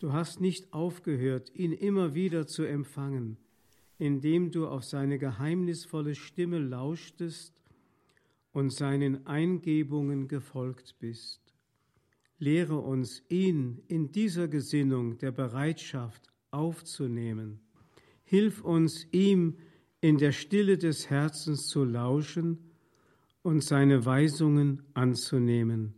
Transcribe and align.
Du 0.00 0.14
hast 0.14 0.40
nicht 0.40 0.72
aufgehört, 0.72 1.54
ihn 1.54 1.72
immer 1.72 2.14
wieder 2.14 2.46
zu 2.46 2.64
empfangen, 2.64 3.36
indem 3.98 4.50
du 4.50 4.66
auf 4.66 4.82
seine 4.82 5.18
geheimnisvolle 5.18 6.14
Stimme 6.14 6.58
lauschtest 6.58 7.52
und 8.52 8.72
seinen 8.72 9.26
Eingebungen 9.26 10.26
gefolgt 10.26 10.96
bist. 11.00 11.42
Lehre 12.38 12.78
uns, 12.78 13.22
ihn 13.28 13.82
in 13.88 14.10
dieser 14.10 14.48
Gesinnung 14.48 15.18
der 15.18 15.32
Bereitschaft 15.32 16.32
aufzunehmen. 16.50 17.60
Hilf 18.24 18.64
uns, 18.64 19.06
ihm 19.12 19.58
in 20.00 20.16
der 20.16 20.32
Stille 20.32 20.78
des 20.78 21.10
Herzens 21.10 21.66
zu 21.66 21.84
lauschen 21.84 22.56
und 23.42 23.62
seine 23.62 24.06
Weisungen 24.06 24.82
anzunehmen. 24.94 25.92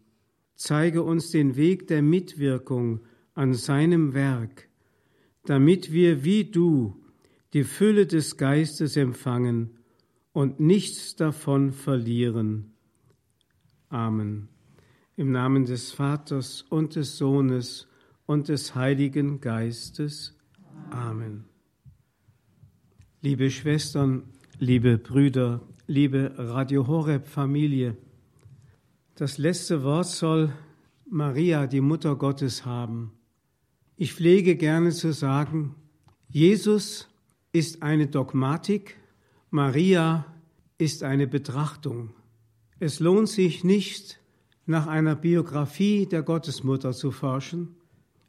Zeige 0.56 1.04
uns 1.04 1.30
den 1.30 1.54
Weg 1.54 1.86
der 1.86 2.02
Mitwirkung 2.02 3.02
an 3.34 3.54
seinem 3.54 4.14
Werk, 4.14 4.68
damit 5.44 5.92
wir 5.92 6.24
wie 6.24 6.44
du 6.44 7.02
die 7.52 7.64
Fülle 7.64 8.06
des 8.06 8.36
Geistes 8.36 8.96
empfangen 8.96 9.78
und 10.32 10.60
nichts 10.60 11.16
davon 11.16 11.72
verlieren. 11.72 12.72
Amen. 13.88 14.48
Im 15.16 15.30
Namen 15.30 15.66
des 15.66 15.92
Vaters 15.92 16.62
und 16.62 16.96
des 16.96 17.18
Sohnes 17.18 17.86
und 18.24 18.48
des 18.48 18.74
Heiligen 18.74 19.40
Geistes. 19.40 20.34
Amen. 20.90 21.44
Liebe 23.20 23.50
Schwestern, 23.50 24.24
liebe 24.58 24.96
Brüder, 24.98 25.60
liebe 25.86 26.32
Radio 26.36 26.86
Horeb 26.86 27.28
Familie, 27.28 27.96
das 29.14 29.36
letzte 29.36 29.82
Wort 29.82 30.06
soll 30.06 30.52
Maria, 31.08 31.66
die 31.66 31.82
Mutter 31.82 32.16
Gottes, 32.16 32.64
haben. 32.64 33.12
Ich 33.96 34.14
pflege 34.14 34.56
gerne 34.56 34.90
zu 34.90 35.12
sagen, 35.12 35.74
Jesus 36.28 37.08
ist 37.52 37.82
eine 37.82 38.06
Dogmatik, 38.06 38.96
Maria 39.50 40.24
ist 40.78 41.02
eine 41.02 41.26
Betrachtung. 41.26 42.10
Es 42.78 43.00
lohnt 43.00 43.28
sich 43.28 43.64
nicht, 43.64 44.18
nach 44.64 44.86
einer 44.86 45.16
Biografie 45.16 46.06
der 46.06 46.22
Gottesmutter 46.22 46.92
zu 46.92 47.10
forschen, 47.10 47.76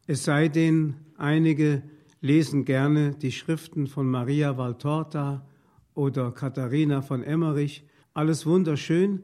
es 0.05 0.25
sei 0.25 0.49
denn, 0.49 0.95
einige 1.17 1.81
lesen 2.19 2.65
gerne 2.65 3.15
die 3.15 3.31
Schriften 3.31 3.87
von 3.87 4.07
Maria 4.07 4.57
Valtorta 4.57 5.47
oder 5.93 6.31
Katharina 6.31 7.01
von 7.01 7.23
Emmerich, 7.23 7.85
alles 8.13 8.45
wunderschön, 8.45 9.23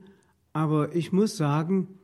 aber 0.54 0.96
ich 0.96 1.12
muss 1.12 1.36
sagen, 1.36 2.00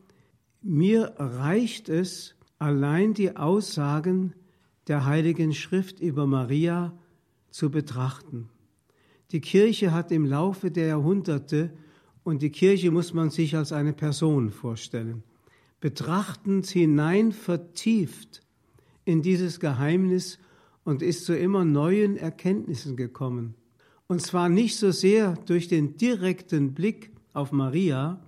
mir 0.62 1.14
reicht 1.18 1.88
es, 1.88 2.35
allein 2.60 3.14
die 3.14 3.36
Aussagen 3.36 4.34
der 4.88 5.06
Heiligen 5.06 5.54
Schrift 5.54 6.00
über 6.00 6.28
Maria 6.28 6.94
zu 7.50 7.70
betrachten. 7.70 8.50
Die 9.32 9.42
Kirche 9.42 9.92
hat 9.92 10.12
im 10.12 10.26
Laufe 10.26 10.72
der 10.72 10.88
Jahrhunderte, 10.88 11.72
und 12.24 12.42
die 12.42 12.50
Kirche 12.50 12.90
muss 12.90 13.14
man 13.14 13.30
sich 13.30 13.56
als 13.56 13.72
eine 13.72 13.94
Person 13.94 14.50
vorstellen, 14.50 15.24
betrachtend 15.80 16.66
hinein 16.66 17.32
vertieft 17.32 18.42
in 19.04 19.22
dieses 19.22 19.60
Geheimnis 19.60 20.40
und 20.84 21.04
ist 21.04 21.26
zu 21.26 21.38
immer 21.38 21.64
neuen 21.66 22.18
Erkenntnissen 22.18 22.98
gekommen. 22.98 23.54
Und 24.08 24.22
zwar 24.22 24.50
nicht 24.50 24.78
so 24.78 24.92
sehr 24.92 25.36
durch 25.46 25.68
den 25.68 25.98
direkten 25.98 26.74
Blick 26.74 27.12
auf 27.34 27.52
Maria, 27.52 28.20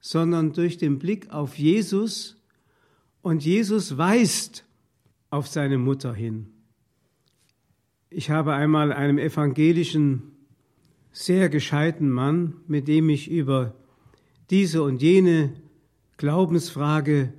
sondern 0.00 0.52
durch 0.52 0.76
den 0.76 0.98
Blick 0.98 1.30
auf 1.30 1.58
Jesus 1.58 2.36
und 3.22 3.44
Jesus 3.44 3.96
weist 3.96 4.64
auf 5.30 5.46
seine 5.46 5.78
Mutter 5.78 6.12
hin. 6.12 6.48
Ich 8.10 8.30
habe 8.30 8.52
einmal 8.52 8.92
einem 8.92 9.18
evangelischen, 9.18 10.32
sehr 11.12 11.48
gescheiten 11.48 12.10
Mann, 12.10 12.54
mit 12.66 12.88
dem 12.88 13.08
ich 13.08 13.30
über 13.30 13.74
diese 14.50 14.82
und 14.82 15.00
jene 15.00 15.54
Glaubensfrage 16.18 17.32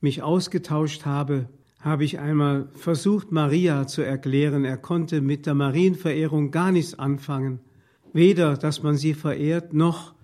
mich 0.00 0.22
ausgetauscht 0.22 1.04
habe, 1.04 1.48
habe 1.80 2.04
ich 2.04 2.18
einmal 2.18 2.68
versucht, 2.72 3.30
Maria 3.30 3.86
zu 3.86 4.02
erklären. 4.02 4.64
Er 4.64 4.76
konnte 4.76 5.20
mit 5.20 5.46
der 5.46 5.54
Marienverehrung 5.54 6.50
gar 6.50 6.72
nichts 6.72 6.98
anfangen. 6.98 7.60
Weder, 8.12 8.56
dass 8.56 8.82
man 8.82 8.96
sie 8.96 9.14
verehrt, 9.14 9.74
noch, 9.74 10.14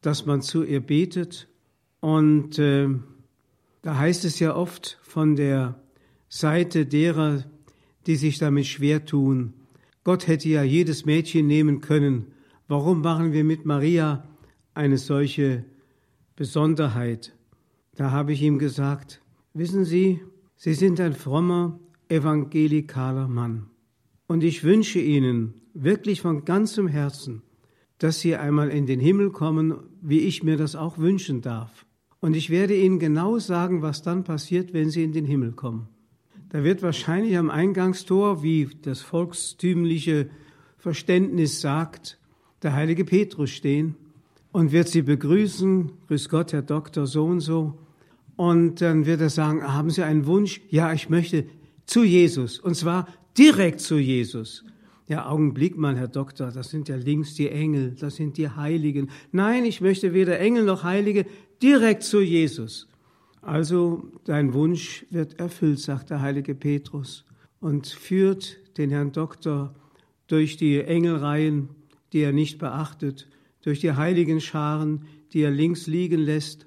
dass 0.00 0.26
man 0.26 0.42
zu 0.42 0.64
ihr 0.64 0.80
betet. 0.80 1.48
Und 2.00 2.58
äh, 2.58 2.88
da 3.88 3.96
heißt 3.96 4.26
es 4.26 4.38
ja 4.38 4.54
oft 4.54 4.98
von 5.00 5.34
der 5.34 5.80
Seite 6.28 6.84
derer, 6.84 7.44
die 8.06 8.16
sich 8.16 8.36
damit 8.36 8.66
schwer 8.66 9.06
tun. 9.06 9.54
Gott 10.04 10.26
hätte 10.26 10.50
ja 10.50 10.62
jedes 10.62 11.06
Mädchen 11.06 11.46
nehmen 11.46 11.80
können. 11.80 12.26
Warum 12.66 13.00
machen 13.00 13.32
wir 13.32 13.44
mit 13.44 13.64
Maria 13.64 14.28
eine 14.74 14.98
solche 14.98 15.64
Besonderheit? 16.36 17.34
Da 17.94 18.10
habe 18.10 18.34
ich 18.34 18.42
ihm 18.42 18.58
gesagt, 18.58 19.22
wissen 19.54 19.86
Sie, 19.86 20.20
Sie 20.54 20.74
sind 20.74 21.00
ein 21.00 21.14
frommer, 21.14 21.80
evangelikaler 22.10 23.26
Mann. 23.26 23.70
Und 24.26 24.44
ich 24.44 24.64
wünsche 24.64 24.98
Ihnen 24.98 25.62
wirklich 25.72 26.20
von 26.20 26.44
ganzem 26.44 26.88
Herzen, 26.88 27.40
dass 27.96 28.20
Sie 28.20 28.36
einmal 28.36 28.68
in 28.68 28.84
den 28.84 29.00
Himmel 29.00 29.30
kommen, 29.30 29.78
wie 30.02 30.20
ich 30.20 30.42
mir 30.42 30.58
das 30.58 30.76
auch 30.76 30.98
wünschen 30.98 31.40
darf. 31.40 31.86
Und 32.20 32.34
ich 32.34 32.50
werde 32.50 32.76
Ihnen 32.76 32.98
genau 32.98 33.38
sagen, 33.38 33.82
was 33.82 34.02
dann 34.02 34.24
passiert, 34.24 34.72
wenn 34.72 34.90
Sie 34.90 35.04
in 35.04 35.12
den 35.12 35.24
Himmel 35.24 35.52
kommen. 35.52 35.88
Da 36.50 36.64
wird 36.64 36.82
wahrscheinlich 36.82 37.36
am 37.36 37.50
Eingangstor, 37.50 38.42
wie 38.42 38.68
das 38.82 39.00
volkstümliche 39.00 40.30
Verständnis 40.78 41.60
sagt, 41.60 42.18
der 42.62 42.72
heilige 42.72 43.04
Petrus 43.04 43.50
stehen 43.50 43.94
und 44.50 44.72
wird 44.72 44.88
Sie 44.88 45.02
begrüßen, 45.02 45.92
grüß 46.08 46.28
Gott, 46.28 46.52
Herr 46.52 46.62
Doktor, 46.62 47.06
so 47.06 47.26
und 47.26 47.40
so. 47.40 47.78
Und 48.36 48.80
dann 48.80 49.04
wird 49.04 49.20
er 49.20 49.30
sagen, 49.30 49.62
haben 49.62 49.90
Sie 49.90 50.02
einen 50.02 50.26
Wunsch? 50.26 50.60
Ja, 50.70 50.92
ich 50.92 51.08
möchte 51.10 51.44
zu 51.86 52.02
Jesus. 52.02 52.58
Und 52.58 52.74
zwar 52.76 53.06
direkt 53.36 53.80
zu 53.80 53.98
Jesus. 53.98 54.64
Ja, 55.08 55.26
Augenblick 55.28 55.76
mal, 55.76 55.96
Herr 55.96 56.08
Doktor, 56.08 56.50
das 56.50 56.70
sind 56.70 56.88
ja 56.88 56.96
links 56.96 57.34
die 57.34 57.48
Engel, 57.48 57.96
das 57.98 58.16
sind 58.16 58.36
die 58.36 58.48
Heiligen. 58.48 59.10
Nein, 59.32 59.64
ich 59.64 59.80
möchte 59.80 60.12
weder 60.12 60.38
Engel 60.38 60.64
noch 60.64 60.82
Heilige, 60.84 61.24
direkt 61.62 62.02
zu 62.02 62.20
Jesus. 62.20 62.88
Also 63.42 64.10
dein 64.24 64.52
Wunsch 64.52 65.06
wird 65.10 65.38
erfüllt, 65.38 65.78
sagt 65.80 66.10
der 66.10 66.20
heilige 66.20 66.54
Petrus 66.54 67.24
und 67.60 67.86
führt 67.86 68.58
den 68.76 68.90
Herrn 68.90 69.12
Doktor 69.12 69.74
durch 70.26 70.56
die 70.56 70.80
Engelreihen, 70.80 71.70
die 72.12 72.20
er 72.20 72.32
nicht 72.32 72.58
beachtet, 72.58 73.28
durch 73.62 73.80
die 73.80 73.92
heiligen 73.92 74.40
Scharen, 74.40 75.06
die 75.32 75.40
er 75.40 75.50
links 75.50 75.86
liegen 75.86 76.20
lässt, 76.20 76.66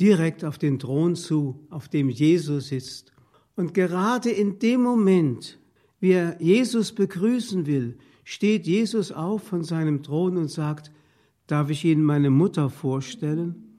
direkt 0.00 0.44
auf 0.44 0.58
den 0.58 0.78
Thron 0.78 1.14
zu, 1.16 1.66
auf 1.70 1.88
dem 1.88 2.08
Jesus 2.08 2.68
sitzt. 2.68 3.12
Und 3.56 3.74
gerade 3.74 4.30
in 4.30 4.58
dem 4.58 4.82
Moment, 4.82 5.58
wie 6.00 6.12
er 6.12 6.40
Jesus 6.40 6.92
begrüßen 6.92 7.66
will, 7.66 7.98
steht 8.24 8.66
Jesus 8.66 9.12
auf 9.12 9.44
von 9.44 9.62
seinem 9.62 10.02
Thron 10.02 10.36
und 10.36 10.48
sagt, 10.48 10.90
darf 11.46 11.70
ich 11.70 11.84
Ihnen 11.84 12.02
meine 12.02 12.30
Mutter 12.30 12.70
vorstellen? 12.70 13.73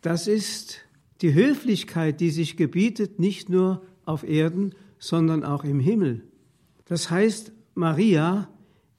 Das 0.00 0.26
ist 0.26 0.78
die 1.20 1.34
Höflichkeit, 1.34 2.20
die 2.20 2.30
sich 2.30 2.56
gebietet, 2.56 3.18
nicht 3.18 3.48
nur 3.48 3.82
auf 4.04 4.24
Erden, 4.24 4.74
sondern 4.98 5.44
auch 5.44 5.64
im 5.64 5.80
Himmel. 5.80 6.24
Das 6.86 7.10
heißt, 7.10 7.52
Maria 7.74 8.48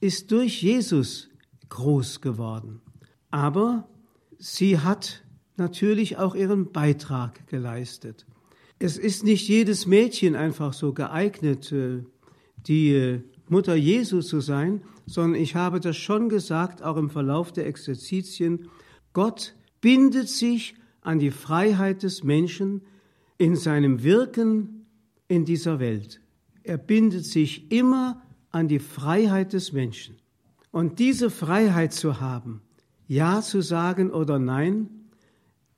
ist 0.00 0.32
durch 0.32 0.62
Jesus 0.62 1.28
groß 1.68 2.20
geworden. 2.20 2.80
Aber 3.30 3.88
sie 4.38 4.78
hat 4.78 5.24
natürlich 5.56 6.18
auch 6.18 6.34
ihren 6.34 6.72
Beitrag 6.72 7.46
geleistet. 7.46 8.26
Es 8.78 8.98
ist 8.98 9.24
nicht 9.24 9.48
jedes 9.48 9.86
Mädchen 9.86 10.34
einfach 10.34 10.72
so 10.72 10.92
geeignet, 10.92 11.70
äh, 11.72 12.02
die 12.66 12.90
äh, 12.90 13.20
Mutter 13.48 13.74
Jesu 13.74 14.22
zu 14.22 14.40
sein, 14.40 14.82
sondern 15.06 15.40
ich 15.40 15.54
habe 15.54 15.78
das 15.78 15.96
schon 15.96 16.28
gesagt, 16.28 16.82
auch 16.82 16.96
im 16.96 17.10
Verlauf 17.10 17.52
der 17.52 17.66
Exerzitien, 17.66 18.68
Gott 19.12 19.54
bindet 19.80 20.28
sich 20.28 20.74
an 21.02 21.18
die 21.18 21.30
Freiheit 21.30 22.02
des 22.02 22.24
Menschen 22.24 22.82
in 23.38 23.56
seinem 23.56 24.02
Wirken 24.02 24.86
in 25.28 25.44
dieser 25.44 25.78
Welt. 25.78 26.20
Er 26.62 26.78
bindet 26.78 27.24
sich 27.24 27.70
immer 27.70 28.22
an 28.50 28.68
die 28.68 28.78
Freiheit 28.78 29.52
des 29.52 29.72
Menschen. 29.72 30.16
Und 30.70 30.98
diese 30.98 31.28
Freiheit 31.28 31.92
zu 31.92 32.20
haben, 32.20 32.62
Ja 33.06 33.42
zu 33.42 33.60
sagen 33.60 34.10
oder 34.10 34.38
Nein, 34.38 34.88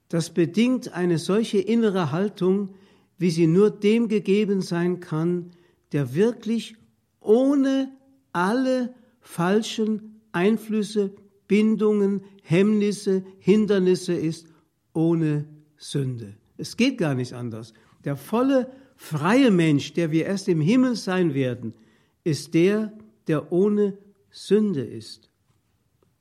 das 0.09 0.31
bedingt 0.31 0.93
eine 0.93 1.19
solche 1.19 1.59
innere 1.59 2.12
Haltung, 2.12 2.75
wie 3.19 3.31
sie 3.31 3.47
nur 3.47 3.70
dem 3.70 4.09
gegeben 4.09 4.61
sein 4.61 5.00
kann, 5.00 5.50
der 5.93 6.15
wirklich 6.15 6.77
ohne 7.20 7.91
alle 8.32 8.94
falschen 9.20 10.20
Einflüsse, 10.32 11.15
Bindungen, 11.49 12.23
Hemmnisse, 12.43 13.25
Hindernisse 13.38 14.15
ist 14.15 14.54
ohne 14.94 15.44
Sünde. 15.76 16.35
Es 16.56 16.76
geht 16.76 16.99
gar 16.99 17.14
nicht 17.14 17.35
anders. 17.35 17.75
Der 18.05 18.17
volle 18.17 18.70
freie 18.96 19.50
Mensch, 19.50 19.93
der 19.93 20.11
wir 20.11 20.26
erst 20.26 20.49
im 20.49 20.61
Himmel 20.61 20.96
sein 20.96 21.35
werden, 21.35 21.75
ist 22.23 22.55
der, 22.55 22.93
der 23.26 23.52
ohne 23.52 23.99
Sünde 24.31 24.82
ist. 24.82 25.31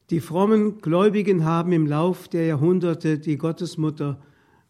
Die 0.10 0.20
frommen 0.20 0.80
Gläubigen 0.80 1.46
haben 1.46 1.72
im 1.72 1.88
Lauf 1.88 2.28
der 2.28 2.46
Jahrhunderte 2.46 3.20
die 3.20 3.38
Gottesmutter 3.38 4.22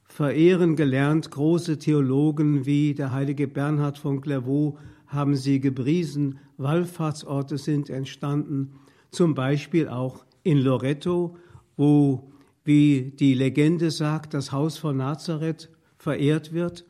verehren 0.03 0.75
gelernt. 0.75 1.31
Große 1.31 1.79
Theologen 1.79 2.65
wie 2.65 2.93
der 2.93 3.11
heilige 3.11 3.47
Bernhard 3.47 3.97
von 3.97 4.21
Clairvaux 4.21 4.77
haben 5.07 5.35
sie 5.35 5.59
gepriesen. 5.59 6.39
Wallfahrtsorte 6.57 7.57
sind 7.57 7.89
entstanden, 7.89 8.73
zum 9.11 9.33
Beispiel 9.33 9.87
auch 9.87 10.25
in 10.43 10.59
Loretto, 10.59 11.35
wo, 11.77 12.31
wie 12.63 13.13
die 13.15 13.33
Legende 13.33 13.91
sagt, 13.91 14.33
das 14.33 14.51
Haus 14.51 14.77
von 14.77 14.97
Nazareth 14.97 15.69
verehrt 15.97 16.53
wird. 16.53 16.85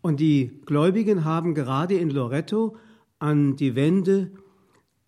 Und 0.00 0.20
die 0.20 0.60
Gläubigen 0.66 1.24
haben 1.24 1.54
gerade 1.54 1.94
in 1.94 2.10
Loretto 2.10 2.76
an 3.18 3.56
die 3.56 3.74
Wände 3.74 4.32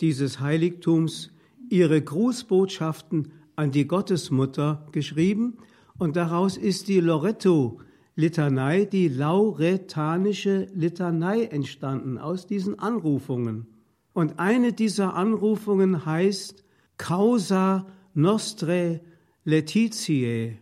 dieses 0.00 0.40
Heiligtums 0.40 1.32
ihre 1.68 2.00
Grußbotschaften 2.00 3.32
an 3.56 3.70
die 3.70 3.86
Gottesmutter 3.86 4.86
geschrieben 4.92 5.58
und 5.98 6.16
daraus 6.16 6.56
ist 6.56 6.88
die 6.88 7.00
Loretto-Litanei, 7.00 8.84
die 8.84 9.08
lauretanische 9.08 10.68
Litanei 10.74 11.44
entstanden 11.44 12.18
aus 12.18 12.46
diesen 12.46 12.78
Anrufungen. 12.78 13.66
Und 14.12 14.38
eine 14.38 14.72
dieser 14.72 15.14
Anrufungen 15.14 16.04
heißt 16.04 16.64
Causa 16.98 17.86
Nostre 18.14 19.00
Letitiae, 19.46 20.58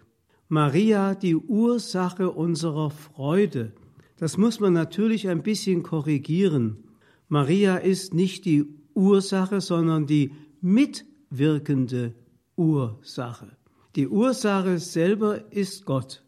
Maria, 0.49 1.15
die 1.15 1.35
Ursache 1.37 2.31
unserer 2.31 2.91
Freude. 2.91 3.73
Das 4.19 4.37
muss 4.37 4.61
man 4.61 4.75
natürlich 4.75 5.27
ein 5.27 5.43
bisschen 5.43 5.83
korrigieren. 5.83 6.85
Maria 7.29 7.79
ist 7.79 8.13
nicht 8.13 8.45
die 8.45 8.67
Ursache, 8.93 9.63
sondern 9.63 10.07
die 10.07 10.33
mitwirkende 10.61 12.15
Ursache. 12.57 13.57
Die 13.97 14.07
Ursache 14.07 14.79
selber 14.79 15.51
ist 15.51 15.87
Gott 15.87 16.23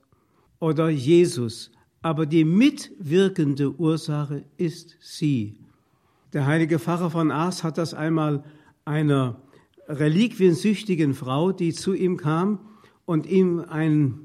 oder 0.58 0.88
Jesus, 0.88 1.70
aber 2.00 2.24
die 2.24 2.46
mitwirkende 2.46 3.78
Ursache 3.78 4.44
ist 4.56 4.96
sie. 5.00 5.58
Der 6.32 6.46
heilige 6.46 6.78
Pfarrer 6.78 7.10
von 7.10 7.30
Aas 7.30 7.62
hat 7.62 7.76
das 7.76 7.92
einmal 7.92 8.44
einer 8.86 9.42
reliquiensüchtigen 9.88 11.14
Frau, 11.14 11.52
die 11.52 11.72
zu 11.72 11.94
ihm 11.94 12.16
kam 12.16 12.60
und 13.04 13.26
ihm 13.26 13.60
ein 13.60 14.20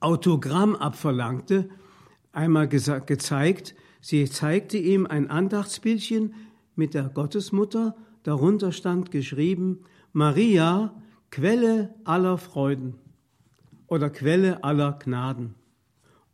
Autogramm 0.00 0.76
abverlangte, 0.76 1.68
einmal 2.32 2.68
gezeigt. 2.68 3.74
Sie 4.00 4.28
zeigte 4.30 4.78
ihm 4.78 5.06
ein 5.06 5.30
Andachtsbildchen 5.30 6.34
mit 6.74 6.94
der 6.94 7.08
Gottesmutter 7.08 7.96
Darunter 8.26 8.72
stand 8.72 9.12
geschrieben, 9.12 9.84
Maria, 10.12 11.00
Quelle 11.30 11.94
aller 12.02 12.38
Freuden 12.38 12.98
oder 13.86 14.10
Quelle 14.10 14.64
aller 14.64 14.98
Gnaden. 14.98 15.54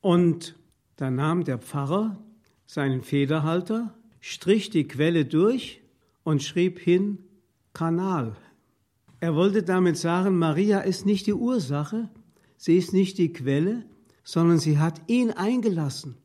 Und 0.00 0.56
da 0.96 1.10
nahm 1.10 1.44
der 1.44 1.58
Pfarrer 1.58 2.16
seinen 2.64 3.02
Federhalter, 3.02 3.92
strich 4.20 4.70
die 4.70 4.88
Quelle 4.88 5.26
durch 5.26 5.82
und 6.24 6.42
schrieb 6.42 6.78
hin 6.78 7.18
Kanal. 7.72 8.36
Er 9.20 9.34
wollte 9.34 9.62
damit 9.62 9.96
sagen, 9.96 10.38
Maria 10.38 10.80
ist 10.80 11.06
nicht 11.06 11.26
die 11.26 11.34
Ursache, 11.34 12.10
sie 12.56 12.76
ist 12.76 12.92
nicht 12.92 13.18
die 13.18 13.32
Quelle, 13.32 13.84
sondern 14.24 14.58
sie 14.58 14.78
hat 14.78 15.00
ihn 15.06 15.30
eingelassen, 15.30 16.16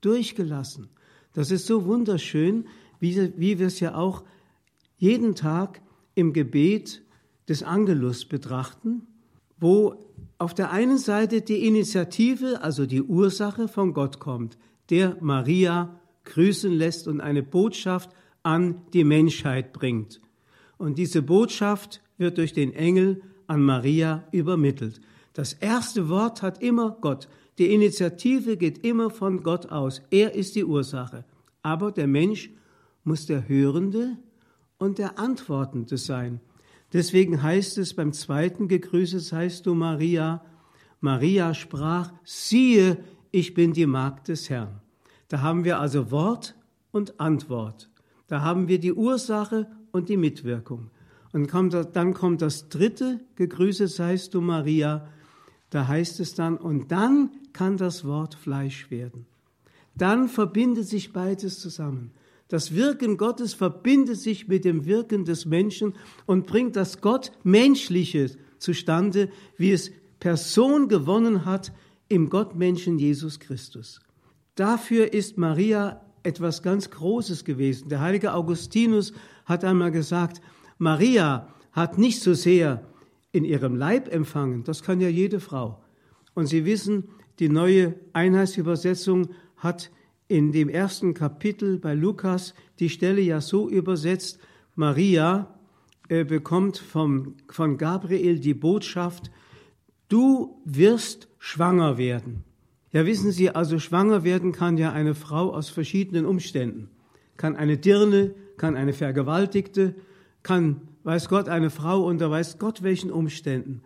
durchgelassen. 0.00 0.88
Das 1.32 1.50
ist 1.50 1.66
so 1.66 1.84
wunderschön, 1.84 2.66
wie, 2.98 3.32
wie 3.36 3.58
wir 3.58 3.66
es 3.66 3.80
ja 3.80 3.94
auch 3.94 4.24
jeden 4.96 5.34
Tag 5.34 5.80
im 6.14 6.32
Gebet 6.32 7.02
des 7.48 7.62
Angelus 7.62 8.24
betrachten, 8.24 9.06
wo 9.58 10.06
auf 10.38 10.54
der 10.54 10.70
einen 10.70 10.98
Seite 10.98 11.42
die 11.42 11.66
Initiative, 11.66 12.62
also 12.62 12.86
die 12.86 13.02
Ursache 13.02 13.68
von 13.68 13.92
Gott 13.92 14.18
kommt, 14.18 14.56
der 14.88 15.16
Maria 15.20 16.00
grüßen 16.24 16.72
lässt 16.72 17.08
und 17.08 17.20
eine 17.20 17.42
Botschaft 17.42 18.10
an 18.42 18.82
die 18.92 19.04
Menschheit 19.04 19.72
bringt. 19.72 20.20
Und 20.80 20.96
diese 20.96 21.20
Botschaft 21.20 22.00
wird 22.16 22.38
durch 22.38 22.54
den 22.54 22.72
Engel 22.72 23.20
an 23.46 23.60
Maria 23.60 24.24
übermittelt. 24.32 25.02
Das 25.34 25.52
erste 25.52 26.08
Wort 26.08 26.40
hat 26.40 26.62
immer 26.62 26.96
Gott. 27.02 27.28
Die 27.58 27.74
Initiative 27.74 28.56
geht 28.56 28.82
immer 28.82 29.10
von 29.10 29.42
Gott 29.42 29.70
aus. 29.70 30.00
Er 30.10 30.34
ist 30.34 30.54
die 30.56 30.64
Ursache. 30.64 31.26
Aber 31.62 31.92
der 31.92 32.06
Mensch 32.06 32.48
muss 33.04 33.26
der 33.26 33.46
Hörende 33.46 34.16
und 34.78 34.96
der 34.96 35.18
Antwortende 35.18 35.98
sein. 35.98 36.40
Deswegen 36.94 37.42
heißt 37.42 37.76
es 37.76 37.92
beim 37.92 38.14
zweiten 38.14 38.66
Gegrüßet 38.66 39.20
seist 39.20 39.66
du 39.66 39.74
Maria. 39.74 40.42
Maria 41.00 41.52
sprach, 41.52 42.10
siehe, 42.24 43.04
ich 43.30 43.52
bin 43.52 43.74
die 43.74 43.84
Magd 43.84 44.28
des 44.28 44.48
Herrn. 44.48 44.80
Da 45.28 45.42
haben 45.42 45.64
wir 45.64 45.78
also 45.78 46.10
Wort 46.10 46.54
und 46.90 47.20
Antwort. 47.20 47.90
Da 48.28 48.40
haben 48.40 48.66
wir 48.66 48.80
die 48.80 48.94
Ursache 48.94 49.66
und 49.92 50.08
die 50.08 50.16
Mitwirkung. 50.16 50.90
Und 51.32 51.52
dann 51.52 52.14
kommt 52.14 52.42
das 52.42 52.68
dritte 52.68 53.20
Gegrüßet 53.36 53.88
seist 53.88 54.34
du 54.34 54.40
Maria. 54.40 55.08
Da 55.70 55.86
heißt 55.86 56.20
es 56.20 56.34
dann, 56.34 56.56
und 56.56 56.90
dann 56.90 57.30
kann 57.52 57.76
das 57.76 58.04
Wort 58.04 58.34
Fleisch 58.34 58.90
werden. 58.90 59.26
Dann 59.94 60.28
verbindet 60.28 60.86
sich 60.86 61.12
beides 61.12 61.60
zusammen. 61.60 62.12
Das 62.48 62.74
Wirken 62.74 63.16
Gottes 63.16 63.54
verbindet 63.54 64.18
sich 64.18 64.48
mit 64.48 64.64
dem 64.64 64.84
Wirken 64.84 65.24
des 65.24 65.46
Menschen 65.46 65.94
und 66.26 66.46
bringt 66.46 66.74
das 66.74 67.00
Gott 67.00 67.30
Menschliche 67.44 68.30
zustande, 68.58 69.30
wie 69.56 69.70
es 69.70 69.92
Person 70.18 70.88
gewonnen 70.88 71.44
hat 71.44 71.72
im 72.08 72.28
Gottmenschen 72.28 72.98
Jesus 72.98 73.38
Christus. 73.38 74.00
Dafür 74.56 75.12
ist 75.12 75.38
Maria 75.38 76.00
etwas 76.22 76.62
ganz 76.62 76.90
Großes 76.90 77.44
gewesen. 77.44 77.88
Der 77.88 78.00
heilige 78.00 78.34
Augustinus 78.34 79.12
hat 79.44 79.64
einmal 79.64 79.90
gesagt, 79.90 80.40
Maria 80.78 81.48
hat 81.72 81.98
nicht 81.98 82.20
so 82.20 82.34
sehr 82.34 82.86
in 83.32 83.44
ihrem 83.44 83.76
Leib 83.76 84.12
empfangen, 84.12 84.64
das 84.64 84.82
kann 84.82 85.00
ja 85.00 85.08
jede 85.08 85.40
Frau. 85.40 85.82
Und 86.34 86.46
Sie 86.46 86.64
wissen, 86.64 87.04
die 87.38 87.48
neue 87.48 87.94
Einheitsübersetzung 88.12 89.30
hat 89.56 89.90
in 90.28 90.52
dem 90.52 90.68
ersten 90.68 91.14
Kapitel 91.14 91.78
bei 91.78 91.94
Lukas 91.94 92.54
die 92.78 92.88
Stelle 92.88 93.20
ja 93.20 93.40
so 93.40 93.68
übersetzt, 93.68 94.38
Maria 94.74 95.54
äh, 96.08 96.24
bekommt 96.24 96.78
vom, 96.78 97.36
von 97.48 97.78
Gabriel 97.78 98.38
die 98.38 98.54
Botschaft, 98.54 99.30
du 100.08 100.60
wirst 100.64 101.28
schwanger 101.38 101.98
werden. 101.98 102.44
Ja, 102.92 103.06
wissen 103.06 103.30
Sie, 103.30 103.50
also 103.50 103.78
schwanger 103.78 104.24
werden 104.24 104.52
kann 104.52 104.76
ja 104.76 104.92
eine 104.92 105.14
Frau 105.14 105.52
aus 105.54 105.68
verschiedenen 105.68 106.26
Umständen. 106.26 106.90
Kann 107.36 107.54
eine 107.56 107.78
Dirne, 107.78 108.34
kann 108.56 108.76
eine 108.76 108.92
Vergewaltigte, 108.92 109.94
kann, 110.42 110.82
weiß 111.04 111.28
Gott, 111.28 111.48
eine 111.48 111.70
Frau 111.70 112.04
unter 112.04 112.30
weiß 112.30 112.58
Gott 112.58 112.82
welchen 112.82 113.10
Umständen. 113.12 113.82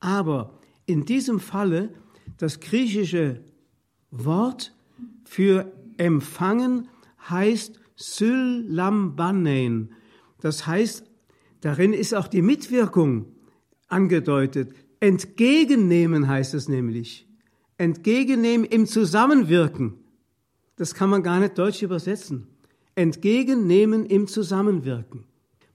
Aber 0.00 0.58
in 0.86 1.04
diesem 1.04 1.38
Falle 1.38 1.90
das 2.36 2.60
griechische 2.60 3.40
Wort 4.10 4.74
für 5.24 5.72
empfangen 5.96 6.88
heißt 7.28 7.78
Sylambanein. 7.96 9.90
Das 10.40 10.66
heißt, 10.66 11.04
darin 11.60 11.92
ist 11.92 12.14
auch 12.14 12.28
die 12.28 12.42
Mitwirkung 12.42 13.26
angedeutet. 13.88 14.72
Entgegennehmen 15.00 16.26
heißt 16.28 16.54
es 16.54 16.68
nämlich. 16.68 17.27
Entgegennehmen 17.78 18.66
im 18.66 18.86
Zusammenwirken. 18.86 19.94
Das 20.76 20.94
kann 20.94 21.10
man 21.10 21.22
gar 21.22 21.38
nicht 21.38 21.56
deutsch 21.56 21.82
übersetzen. 21.82 22.48
Entgegennehmen 22.96 24.04
im 24.04 24.26
Zusammenwirken. 24.26 25.24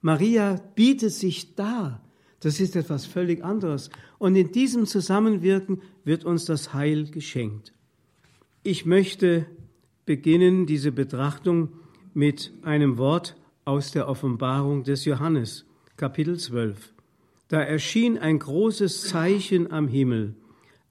Maria 0.02 0.60
bietet 0.74 1.12
sich 1.12 1.54
dar. 1.54 2.02
Das 2.40 2.60
ist 2.60 2.76
etwas 2.76 3.06
völlig 3.06 3.42
anderes. 3.42 3.88
Und 4.18 4.36
in 4.36 4.52
diesem 4.52 4.84
Zusammenwirken 4.84 5.80
wird 6.04 6.26
uns 6.26 6.44
das 6.44 6.74
Heil 6.74 7.10
geschenkt. 7.10 7.72
Ich 8.62 8.84
möchte 8.84 9.46
beginnen 10.04 10.66
diese 10.66 10.92
Betrachtung 10.92 11.70
mit 12.12 12.52
einem 12.62 12.98
Wort 12.98 13.34
aus 13.64 13.92
der 13.92 14.08
Offenbarung 14.08 14.84
des 14.84 15.06
Johannes, 15.06 15.64
Kapitel 15.96 16.38
12. 16.38 16.92
Da 17.48 17.62
erschien 17.62 18.18
ein 18.18 18.38
großes 18.38 19.08
Zeichen 19.08 19.72
am 19.72 19.88
Himmel, 19.88 20.34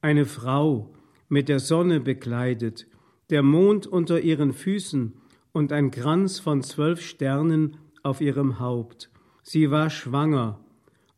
eine 0.02 0.26
Frau 0.26 0.90
mit 1.34 1.50
der 1.50 1.60
Sonne 1.60 2.00
bekleidet, 2.00 2.86
der 3.32 3.42
Mond 3.42 3.88
unter 3.88 4.22
ihren 4.22 4.54
Füßen 4.54 5.14
und 5.52 5.72
ein 5.72 5.90
Kranz 5.90 6.40
von 6.40 6.62
zwölf 6.62 7.02
Sternen 7.02 7.78
auf 8.04 8.22
ihrem 8.22 8.60
Haupt. 8.60 9.10
Sie 9.42 9.72
war 9.72 9.90
schwanger 9.90 10.60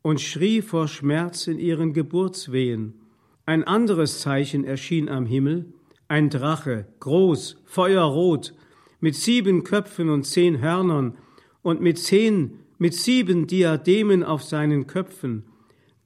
und 0.02 0.22
schrie 0.22 0.62
vor 0.62 0.88
Schmerz 0.88 1.48
in 1.48 1.60
ihren 1.60 1.92
Geburtswehen. 1.92 2.94
Ein 3.46 3.66
anderes 3.66 4.22
Zeichen 4.22 4.64
erschien 4.64 5.10
am 5.10 5.26
Himmel, 5.26 5.66
ein 6.08 6.30
Drache, 6.30 6.88
groß, 7.02 7.58
feuerrot, 7.66 8.54
mit 9.02 9.16
sieben 9.16 9.66
Köpfen 9.66 10.10
und 10.10 10.24
zehn 10.24 10.62
Hörnern 10.62 11.18
und 11.62 11.82
mit 11.82 12.00
zehn, 12.00 12.60
mit 12.78 12.94
sieben 12.94 13.48
Diademen 13.48 14.24
auf 14.24 14.44
seinen 14.44 14.88
Köpfen. 14.88 15.44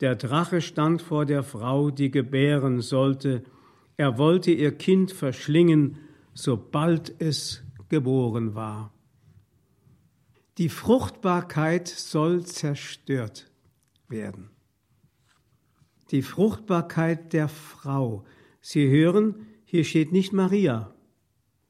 Der 0.02 0.16
Drache 0.16 0.62
stand 0.62 1.04
vor 1.04 1.28
der 1.28 1.44
Frau, 1.44 1.92
die 1.92 2.10
gebären 2.10 2.82
sollte. 2.82 3.44
Er 4.00 4.18
wollte 4.18 4.52
ihr 4.52 4.72
Kind 4.72 5.12
verschlingen, 5.12 5.98
sobald 6.34 7.22
es 7.22 7.64
geboren 7.90 8.56
war. 8.56 8.94
Die 10.58 10.70
Fruchtbarkeit 10.70 11.90
soll 11.90 12.46
zerstört 12.46 13.52
werden. 14.08 14.52
Die 16.12 16.22
Fruchtbarkeit 16.22 17.34
der 17.34 17.50
Frau. 17.50 18.24
Sie 18.62 18.88
hören, 18.88 19.36
hier 19.66 19.84
steht 19.84 20.14
nicht 20.14 20.32
Maria. 20.32 20.96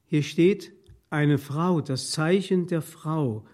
Hier 0.06 0.22
steht 0.22 0.72
eine 1.10 1.36
Frau, 1.36 1.80
das 1.80 2.12
Zeichen 2.12 2.68
der 2.68 2.82
Frau, 2.82 3.44